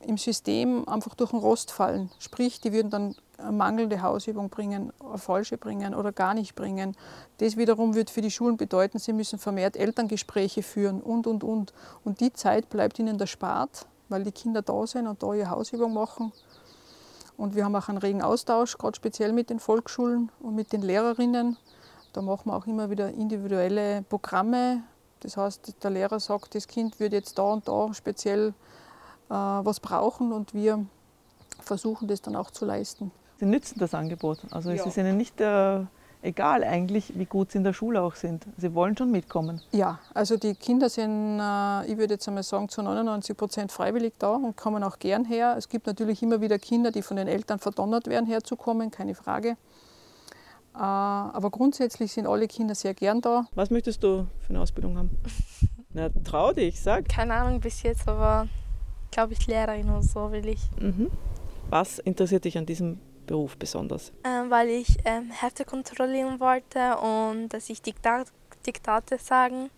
im 0.05 0.17
System 0.17 0.85
einfach 0.89 1.15
durch 1.15 1.31
den 1.31 1.39
Rost 1.39 1.71
fallen. 1.71 2.11
Sprich, 2.19 2.59
die 2.59 2.73
würden 2.73 2.89
dann 2.89 3.15
mangelnde 3.51 4.01
Hausübung 4.01 4.49
bringen, 4.49 4.91
eine 4.99 5.17
falsche 5.17 5.57
bringen 5.57 5.93
oder 5.95 6.11
gar 6.11 6.33
nicht 6.33 6.55
bringen. 6.55 6.95
Das 7.37 7.57
wiederum 7.57 7.95
wird 7.95 8.09
für 8.09 8.21
die 8.21 8.31
Schulen 8.31 8.57
bedeuten, 8.57 8.99
sie 8.99 9.13
müssen 9.13 9.39
vermehrt 9.39 9.77
Elterngespräche 9.77 10.63
führen 10.63 11.01
und, 11.01 11.27
und, 11.27 11.43
und. 11.43 11.73
Und 12.03 12.19
die 12.19 12.33
Zeit 12.33 12.69
bleibt 12.69 12.99
ihnen 12.99 13.19
erspart, 13.19 13.85
weil 14.09 14.23
die 14.23 14.31
Kinder 14.31 14.61
da 14.61 14.85
sind 14.87 15.07
und 15.07 15.21
da 15.23 15.33
ihre 15.33 15.49
Hausübung 15.49 15.93
machen. 15.93 16.31
Und 17.37 17.55
wir 17.55 17.65
haben 17.65 17.75
auch 17.75 17.89
einen 17.89 17.97
regen 17.97 18.21
Austausch, 18.21 18.77
gerade 18.77 18.95
speziell 18.95 19.33
mit 19.33 19.49
den 19.49 19.59
Volksschulen 19.59 20.31
und 20.39 20.55
mit 20.55 20.71
den 20.71 20.81
Lehrerinnen. 20.81 21.57
Da 22.13 22.21
machen 22.21 22.45
wir 22.45 22.55
auch 22.55 22.67
immer 22.67 22.89
wieder 22.89 23.09
individuelle 23.09 24.03
Programme. 24.03 24.83
Das 25.21 25.37
heißt, 25.37 25.83
der 25.83 25.89
Lehrer 25.89 26.19
sagt, 26.19 26.53
das 26.53 26.67
Kind 26.67 26.99
würde 26.99 27.15
jetzt 27.15 27.39
da 27.39 27.43
und 27.43 27.67
da 27.67 27.93
speziell 27.93 28.53
äh, 29.29 29.33
was 29.33 29.79
brauchen 29.79 30.31
und 30.31 30.53
wir 30.53 30.85
versuchen 31.59 32.07
das 32.07 32.21
dann 32.21 32.35
auch 32.35 32.51
zu 32.51 32.65
leisten. 32.65 33.11
Sie 33.39 33.45
nützen 33.45 33.79
das 33.79 33.93
Angebot. 33.93 34.39
Also 34.51 34.69
es 34.71 34.79
Ja. 34.79 34.85
ist 34.85 34.97
ihnen 34.97 35.17
nicht 35.17 35.39
äh, 35.41 35.81
egal 36.21 36.63
eigentlich, 36.63 37.17
wie 37.17 37.25
gut 37.25 37.51
sie 37.51 37.57
in 37.57 37.63
der 37.63 37.73
Schule 37.73 38.01
auch 38.01 38.15
sind. 38.15 38.45
Sie 38.57 38.73
wollen 38.73 38.95
schon 38.95 39.11
mitkommen. 39.11 39.61
Ja, 39.71 39.99
also 40.13 40.37
die 40.37 40.55
Kinder 40.55 40.89
sind, 40.89 41.39
äh, 41.39 41.85
ich 41.91 41.97
würde 41.97 42.13
jetzt 42.13 42.27
einmal 42.27 42.43
sagen, 42.43 42.69
zu 42.69 42.81
99 42.81 43.35
Prozent 43.35 43.71
freiwillig 43.71 44.13
da 44.19 44.35
und 44.35 44.55
kommen 44.55 44.83
auch 44.83 44.99
gern 44.99 45.25
her. 45.25 45.55
Es 45.57 45.67
gibt 45.67 45.87
natürlich 45.87 46.21
immer 46.23 46.39
wieder 46.41 46.57
Kinder, 46.59 46.91
die 46.91 47.01
von 47.01 47.17
den 47.17 47.27
Eltern 47.27 47.59
verdonnert 47.59 48.07
werden, 48.07 48.25
herzukommen, 48.27 48.91
keine 48.91 49.15
Frage. 49.15 49.57
Äh, 50.75 50.77
aber 50.79 51.49
grundsätzlich 51.51 52.11
sind 52.13 52.25
alle 52.27 52.47
Kinder 52.47 52.75
sehr 52.75 52.93
gern 52.93 53.21
da. 53.21 53.45
Was 53.55 53.69
möchtest 53.69 54.01
du 54.03 54.25
für 54.39 54.49
eine 54.49 54.61
Ausbildung 54.61 54.97
haben? 54.97 55.09
Na, 55.93 56.09
trau 56.23 56.53
dich, 56.53 56.81
sag. 56.81 57.07
Keine 57.09 57.33
Ahnung 57.35 57.59
bis 57.59 57.83
jetzt, 57.83 58.07
aber 58.07 58.47
glaube 59.11 59.33
ich 59.33 59.45
Lehrerin 59.45 59.89
oder 59.89 60.01
so 60.01 60.31
will 60.31 60.47
ich. 60.47 60.61
Mhm. 60.79 61.11
Was 61.69 61.99
interessiert 61.99 62.45
dich 62.45 62.57
an 62.57 62.65
diesem 62.65 62.99
Beruf 63.25 63.57
besonders? 63.57 64.11
Ähm, 64.23 64.49
weil 64.49 64.69
ich 64.69 64.97
ähm, 65.05 65.31
Hefte 65.31 65.65
kontrollieren 65.65 66.39
wollte 66.39 66.97
und 66.97 67.49
dass 67.49 67.69
ich 67.69 67.81
Diktat 67.81 68.27
Diktate 68.65 69.17
sagen. 69.17 69.69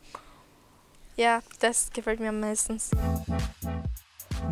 Ja, 1.15 1.41
das 1.59 1.89
gefällt 1.91 2.19
mir 2.19 2.29
am 2.29 2.39
meisten. 2.39 2.79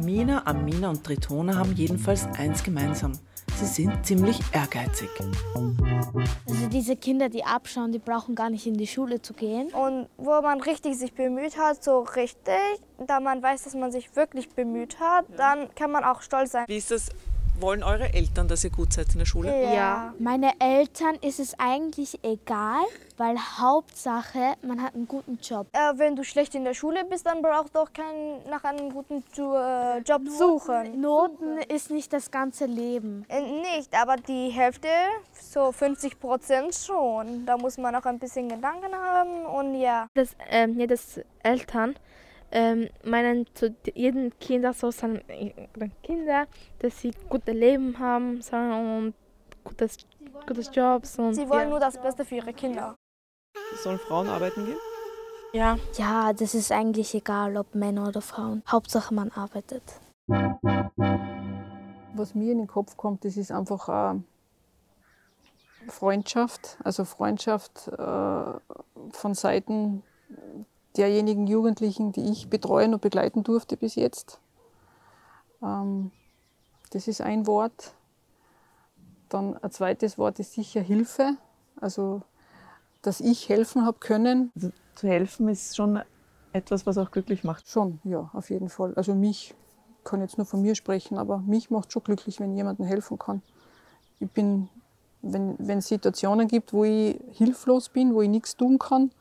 Mina, 0.02 0.46
Amina 0.46 0.90
und 0.90 1.04
Tritona 1.04 1.56
haben 1.56 1.74
jedenfalls 1.74 2.26
eins 2.38 2.64
gemeinsam. 2.64 3.14
Sie 3.56 3.66
sind 3.66 4.06
ziemlich 4.06 4.40
ehrgeizig. 4.52 5.10
Also 6.48 6.68
diese 6.70 6.96
Kinder, 6.96 7.30
die 7.30 7.44
abschauen, 7.44 7.92
die 7.92 8.00
brauchen 8.00 8.34
gar 8.34 8.50
nicht 8.50 8.66
in 8.66 8.74
die 8.76 8.88
Schule 8.88 9.22
zu 9.22 9.34
gehen. 9.34 9.68
Und 9.74 10.08
wo 10.18 10.42
man 10.42 10.60
richtig 10.62 10.98
sich 10.98 11.14
bemüht 11.14 11.58
hat, 11.58 11.84
so 11.84 12.00
richtig, 12.00 12.56
da 13.06 13.20
man 13.20 13.44
weiß, 13.44 13.64
dass 13.64 13.76
man 13.76 13.92
sich 13.92 14.16
wirklich 14.16 14.50
bemüht 14.50 15.00
hat, 15.00 15.26
dann 15.38 15.74
kann 15.76 15.92
man 15.92 16.04
auch 16.04 16.22
stolz 16.22 16.52
sein. 16.52 16.66
Wie 16.68 16.78
ist 16.78 16.92
das? 16.92 17.10
Wollen 17.60 17.84
eure 17.84 18.14
Eltern, 18.14 18.48
dass 18.48 18.64
ihr 18.64 18.72
gut 18.72 18.94
seid 18.94 19.14
in 19.14 19.20
der 19.20 19.26
Schule? 19.26 19.74
Ja. 19.74 20.14
Meine 20.20 20.52
Eltern 20.60 21.16
ist 21.22 21.40
es 21.40 21.58
eigentlich 21.60 22.20
egal, 22.24 22.84
weil 23.18 23.38
Hauptsache, 23.38 24.56
man 24.64 24.82
hat 24.82 24.96
einen 24.96 25.08
guten 25.08 25.38
Job. 25.42 25.68
Äh, 25.72 25.98
wenn 25.98 26.16
du 26.16 26.24
schlecht 26.24 26.56
in 26.56 26.64
der 26.64 26.74
Schule 26.74 27.06
bist, 27.06 27.26
dann 27.26 27.42
brauchst 27.42 27.76
du 27.76 27.80
auch 27.80 27.94
keinen 27.94 28.48
nach 28.50 28.64
einem 28.64 28.92
guten 28.92 29.24
äh, 29.38 30.00
Job 30.00 30.28
suchen. 30.28 31.00
Noten 31.00 31.58
ist 31.70 31.92
nicht 31.92 32.12
das 32.12 32.32
ganze 32.32 32.66
Leben. 32.66 33.26
Äh, 33.30 33.42
Nicht, 33.42 33.94
aber 34.00 34.16
die 34.18 34.50
Hälfte, 34.50 34.88
so 35.34 35.72
50 35.72 36.20
Prozent 36.20 36.76
schon. 36.76 37.46
Da 37.46 37.58
muss 37.58 37.78
man 37.78 37.96
auch 37.96 38.06
ein 38.06 38.20
bisschen 38.20 38.50
Gedanken 38.50 38.94
haben 38.94 39.46
und 39.46 39.76
ja. 39.80 40.08
dass 40.16 40.36
ähm, 40.50 40.80
ja, 40.80 40.88
dass 40.88 41.20
Eltern 41.44 41.96
ähm, 42.54 42.88
meinen 43.04 43.48
zu 43.56 43.76
jedem 43.96 44.32
Kind, 44.40 44.64
so 44.76 44.90
äh, 45.28 45.52
Kinder, 46.04 46.46
dass 46.80 47.02
sie 47.02 47.12
gute 47.28 47.52
Leben 47.52 47.98
haben 47.98 48.42
und 48.52 49.14
gutes, 49.64 49.98
gutes 50.48 50.70
Jobs 50.72 51.18
und 51.18 51.34
Sie 51.34 51.50
wollen 51.50 51.64
ja. 51.64 51.70
nur 51.70 51.80
das 51.80 52.00
Beste 52.00 52.24
für 52.24 52.36
ihre 52.36 52.54
Kinder. 52.54 52.96
Sollen 53.82 53.98
Frauen 53.98 54.30
arbeiten 54.30 54.66
gehen? 54.66 54.78
ja. 55.54 55.78
Ja, 55.98 56.32
das 56.32 56.54
ist 56.54 56.72
eigentlich 56.72 57.16
egal, 57.16 57.58
ob 57.58 57.74
Männer 57.74 58.08
oder 58.08 58.22
Frauen. 58.22 58.62
Hauptsache, 58.68 59.14
man 59.14 59.32
arbeitet. 59.32 59.84
Was 62.16 62.36
mir 62.36 62.52
in 62.52 62.60
den 62.60 62.68
Kopf 62.68 62.96
kommt, 62.98 63.26
das 63.26 63.36
ist 63.36 63.52
einfach 63.52 64.14
äh, 64.14 64.20
Freundschaft. 65.90 66.78
Also 66.84 67.04
Freundschaft 67.04 67.88
äh, 67.88 68.54
von 69.12 69.34
Seiten 69.34 70.04
derjenigen 70.98 71.48
Jugendlichen, 71.48 72.12
die 72.12 72.30
ich 72.30 72.50
betreuen 72.50 72.94
und 72.94 73.02
begleiten 73.02 73.44
durfte 73.44 73.78
bis 73.78 73.96
jetzt. 73.96 74.40
Ähm, 75.62 76.12
das 76.92 77.08
ist 77.08 77.22
ein 77.22 77.48
Wort. 77.48 77.94
Dann 79.30 79.58
ein 79.58 79.72
zweites 79.72 80.18
Wort 80.18 80.40
ist 80.40 80.54
sicher 80.54 80.82
Hilfe. 80.82 81.36
Also, 81.80 82.22
dass 83.02 83.20
ich 83.20 83.50
helfen 83.50 83.86
habe 83.86 83.98
können. 84.00 84.52
Also, 84.56 84.72
zu 84.96 85.08
helfen 85.08 85.48
ist 85.50 85.76
schon 85.76 86.02
etwas, 86.54 86.86
was 86.86 86.98
auch 86.98 87.12
glücklich 87.12 87.44
macht. 87.44 87.68
Schon, 87.68 88.00
ja, 88.04 88.30
auf 88.34 88.50
jeden 88.50 88.70
Fall. 88.70 88.94
Also 88.96 89.16
mich, 89.16 89.56
ich 89.98 90.04
kann 90.04 90.22
jetzt 90.22 90.38
nur 90.38 90.46
von 90.46 90.62
mir 90.62 90.76
sprechen, 90.76 91.18
aber 91.18 91.40
mich 91.40 91.72
macht 91.72 91.92
schon 91.92 92.04
glücklich, 92.04 92.40
wenn 92.40 92.56
jemandem 92.56 92.86
helfen 92.86 93.18
kann. 93.18 93.42
Ich 94.20 94.30
bin, 94.30 94.70
wenn 95.22 95.56
wenn 95.58 95.80
es 95.80 95.88
Situationen 95.88 96.48
gibt, 96.48 96.72
wo 96.72 96.84
ich 96.84 97.20
hilflos 97.32 97.90
bin, 97.90 98.14
wo 98.14 98.22
ich 98.22 98.30
nichts 98.30 98.56
tun 98.56 98.78
kann, 98.78 99.12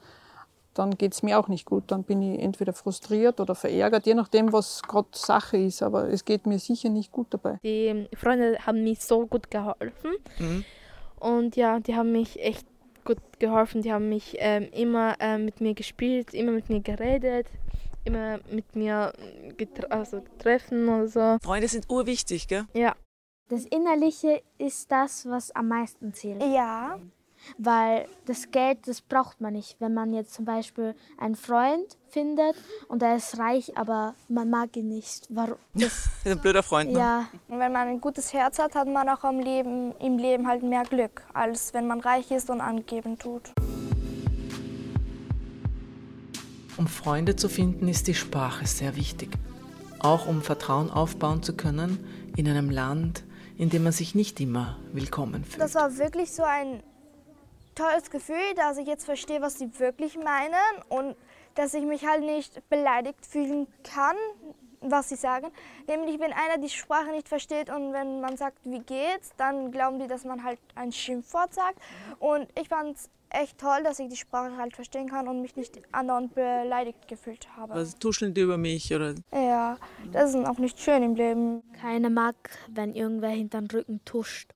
dann 0.75 0.97
geht 0.97 1.13
es 1.13 1.23
mir 1.23 1.39
auch 1.39 1.49
nicht 1.49 1.65
gut. 1.67 1.85
Dann 1.89 2.03
bin 2.05 2.23
ich 2.23 2.41
entweder 2.41 2.73
frustriert 2.73 3.41
oder 3.41 3.55
verärgert, 3.55 4.07
je 4.07 4.15
nachdem, 4.15 4.53
was 4.53 4.83
gerade 4.83 5.09
Sache 5.13 5.57
ist. 5.59 5.83
Aber 5.83 6.09
es 6.09 6.25
geht 6.25 6.47
mir 6.47 6.59
sicher 6.59 6.89
nicht 6.89 7.13
gut 7.13 7.27
dabei. 7.31 7.59
Die 7.63 8.09
Freunde 8.17 8.59
haben 8.67 8.83
mir 8.83 8.97
so 8.97 9.27
gut 9.27 9.51
geholfen 9.51 10.13
Mhm. 10.39 10.65
und 11.21 11.57
ja, 11.57 11.81
die 11.81 11.95
haben 11.97 12.13
mich 12.13 12.41
echt 12.41 12.67
gut 13.05 13.19
geholfen. 13.39 13.83
Die 13.83 13.93
haben 13.93 14.09
mich 14.09 14.37
ähm, 14.39 14.69
immer 14.73 15.15
ähm, 15.21 15.45
mit 15.45 15.61
mir 15.61 15.75
gespielt, 15.75 16.33
immer 16.35 16.53
mit 16.53 16.69
mir 16.69 16.81
geredet, 16.81 17.47
immer 18.05 18.39
mit 18.51 18.75
mir 18.77 19.13
getre 19.57 19.91
also 19.91 20.21
getroffen 20.21 20.89
oder 20.89 21.09
so. 21.09 21.37
Freunde 21.43 21.69
sind 21.69 21.91
urwichtig, 21.91 22.49
gell? 22.49 22.65
Ja. 22.75 22.95
Das 23.49 23.67
Innerliche 23.67 24.41
ist 24.57 24.91
das, 24.91 25.27
was 25.29 25.51
am 25.51 25.69
meisten 25.69 26.15
zählt. 26.15 26.43
Ja, 26.43 26.99
weil 27.59 28.09
das 28.26 28.50
Geld, 28.50 28.87
das 28.87 29.00
braucht 29.00 29.40
man 29.40 29.55
nicht. 29.55 29.76
Wenn 29.81 29.94
man 29.94 30.12
jetzt 30.12 30.35
zum 30.35 30.44
Beispiel 30.44 30.94
einen 31.18 31.37
Freund 31.37 31.96
findet 32.09 32.57
und 32.88 33.02
er 33.02 33.16
ist 33.16 33.38
reich, 33.38 33.76
aber 33.76 34.14
man 34.28 34.50
mag 34.50 34.76
ihn 34.76 34.88
nicht. 34.88 35.26
Warum? 35.31 35.57
Das, 35.74 36.07
ist 36.07 36.11
ein 36.26 36.38
blöder 36.38 36.62
Freund. 36.62 36.92
Ne? 36.92 36.98
ja, 36.98 37.28
Und 37.48 37.59
wenn 37.59 37.72
man 37.72 37.88
ein 37.88 38.00
gutes 38.00 38.33
Herz 38.33 38.59
hat, 38.59 38.74
hat 38.74 38.88
man 38.88 39.09
auch 39.09 39.24
im 39.24 39.40
Leben, 39.40 39.92
im 39.98 40.18
Leben 40.18 40.46
halt 40.46 40.62
mehr 40.62 40.85
Glück, 40.85 41.22
als 41.33 41.74
wenn 41.74 41.87
man 41.87 42.00
reich 42.00 42.31
ist 42.31 42.50
und 42.50 42.61
angeben 42.61 43.18
tut. 43.18 43.52
Um 46.76 46.87
Freunde 46.87 47.37
zu 47.37 47.48
finden, 47.48 47.87
ist 47.88 48.09
die 48.09 48.14
Sprache 48.14 48.66
sehr 48.66 48.96
wichtig. 48.96 49.38
Auch 49.98 50.26
um 50.26 50.42
Vertrauen 50.42 50.90
aufbauen 50.90 51.42
zu 51.42 51.55
können 51.55 52.05
in 52.37 52.48
einem 52.48 52.70
Land, 52.70 53.24
in 53.57 53.70
dem 53.70 53.85
man 53.85 53.92
sich 53.92 54.14
nicht 54.14 54.40
immer 54.40 54.78
willkommen 54.92 55.44
fühlt. 55.44 55.61
Das 55.61 55.74
war 55.74 55.96
wirklich 55.98 56.33
so 56.33 56.42
ein 56.42 56.83
tolles 57.75 58.11
Gefühl, 58.11 58.55
dass 58.57 58.79
ich 58.79 58.87
jetzt 58.87 59.05
verstehe, 59.05 59.41
was 59.41 59.59
sie 59.59 59.79
wirklich 59.79 60.17
meinen 60.17 60.55
und 60.89 61.17
dass 61.55 61.75
ich 61.75 61.85
mich 61.85 62.07
halt 62.07 62.23
nicht 62.23 62.69
beleidigt 62.71 63.25
fühlen 63.27 63.67
kann, 63.85 64.17
was 64.81 65.09
sie 65.11 65.17
sagen. 65.17 65.49
Nämlich, 65.87 66.19
wenn 66.19 66.33
einer 66.33 66.59
die 66.59 66.69
Sprache 66.69 67.11
nicht 67.11 67.29
versteht 67.29 67.71
und 67.71 67.93
wenn 67.93 68.21
man 68.21 68.37
sagt, 68.37 68.59
wie 68.65 68.81
geht's, 68.81 69.33
dann 69.37 69.71
glauben 69.71 69.99
die, 69.99 70.07
dass 70.09 70.25
man 70.25 70.43
halt 70.43 70.59
ein 70.75 70.93
Schimpfwort 70.93 71.55
sagt. 71.55 71.79
Und 72.19 72.49
ich 72.59 72.69
fand 72.69 72.97
es 72.97 73.11
echt 73.31 73.59
toll, 73.59 73.83
dass 73.85 73.99
ich 73.99 74.09
die 74.09 74.17
Sprache 74.17 74.57
halt 74.57 74.75
verstehen 74.75 75.09
kann 75.09 75.29
und 75.29 75.41
mich 75.41 75.57
nicht 75.57 75.79
andauernd 75.93 76.35
beleidigt 76.35 77.09
gefühlt 77.09 77.49
habe. 77.57 77.75
Was 77.75 77.99
tuscheln 77.99 78.35
die 78.35 78.43
über 78.43 78.59
mich 78.59 78.93
oder 78.95 79.15
Ja, 79.33 79.79
das 80.13 80.35
ist 80.35 80.47
auch 80.47 80.59
nicht 80.59 80.79
schön 80.81 81.03
im 81.03 81.15
Leben. 81.15 81.63
keiner 81.81 82.11
mag, 82.11 82.35
wenn 82.69 82.95
irgendwer 82.95 83.31
hinter 83.31 83.61
den 83.61 83.71
Rücken 83.71 84.01
tuscht. 84.05 84.53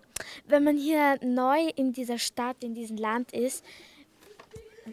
Wenn 0.47 0.65
man 0.65 0.77
hier 0.77 1.19
neu 1.23 1.69
in 1.77 1.93
dieser 1.93 2.19
Stadt, 2.19 2.63
in 2.63 2.75
diesem 2.75 2.97
Land 2.97 3.33
ist, 3.33 3.65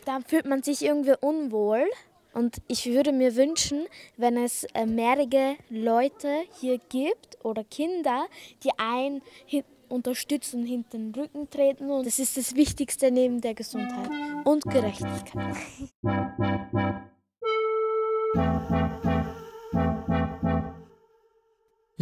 dann 0.05 0.23
fühlt 0.23 0.45
man 0.45 0.63
sich 0.63 0.83
irgendwie 0.83 1.15
unwohl. 1.21 1.85
Und 2.33 2.57
ich 2.67 2.87
würde 2.87 3.11
mir 3.11 3.35
wünschen, 3.35 3.85
wenn 4.17 4.37
es 4.37 4.63
äh, 4.73 4.87
mehrere 4.87 5.55
Leute 5.69 6.43
hier 6.59 6.79
gibt 6.89 7.37
oder 7.45 7.63
Kinder, 7.63 8.25
die 8.63 8.71
einen 8.77 9.21
unterstützen, 9.87 10.65
hinter 10.65 10.97
den 10.97 11.13
Rücken 11.13 11.49
treten. 11.49 11.91
Und 11.91 12.07
das 12.07 12.17
ist 12.17 12.35
das 12.35 12.55
Wichtigste 12.55 13.11
neben 13.11 13.39
der 13.39 13.53
Gesundheit 13.53 14.09
und 14.43 14.63
Gerechtigkeit. 14.63 15.55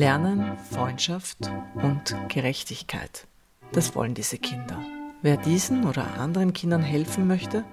Lernen, 0.02 0.58
Freundschaft 0.72 1.38
und 1.76 2.16
Gerechtigkeit. 2.28 3.28
Das 3.72 3.94
wollen 3.94 4.16
diese 4.16 4.40
Kinder. 4.40 4.80
Wer 5.22 5.38
diesen 5.38 5.86
oder 5.86 6.18
anderen 6.20 6.54
Kindern 6.54 6.82
helfen 6.82 7.28
möchte, 7.28 7.64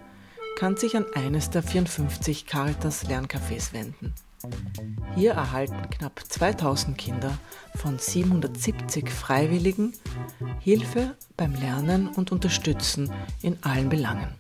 kann 0.59 0.77
sich 0.77 0.95
an 0.95 1.07
eines 1.15 1.49
der 1.49 1.63
54 1.63 2.45
Caritas 2.45 3.07
Lerncafés 3.07 3.73
wenden. 3.73 4.13
Hier 5.15 5.33
erhalten 5.33 5.89
knapp 5.89 6.21
2000 6.29 6.99
Kinder 6.99 7.39
von 7.75 7.99
770 7.99 9.09
Freiwilligen 9.09 9.95
Hilfe 10.61 11.17
beim 11.39 11.55
Lernen 11.55 12.09
und 12.09 12.31
Unterstützen 12.31 13.11
in 13.41 13.57
allen 13.63 13.89
Belangen. 13.89 14.35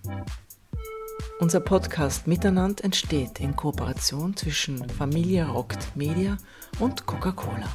Unser 1.40 1.60
Podcast 1.60 2.26
Miteinander 2.26 2.82
entsteht 2.82 3.38
in 3.38 3.54
Kooperation 3.54 4.36
zwischen 4.36 4.88
Familie 4.88 5.46
Rockt 5.46 5.94
Media 5.94 6.36
und 6.80 7.06
Coca-Cola. 7.06 7.68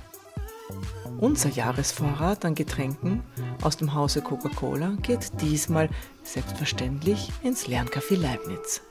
Unser 1.18 1.48
Jahresvorrat 1.48 2.44
an 2.44 2.56
Getränken 2.56 3.24
aus 3.62 3.78
dem 3.78 3.94
Hause 3.94 4.22
Coca-Cola 4.22 4.98
geht 5.02 5.42
diesmal 5.42 5.90
selbstverständlich 6.24 7.32
ins 7.42 7.68
Lerncafé 7.68 8.18
Leibniz. 8.18 8.82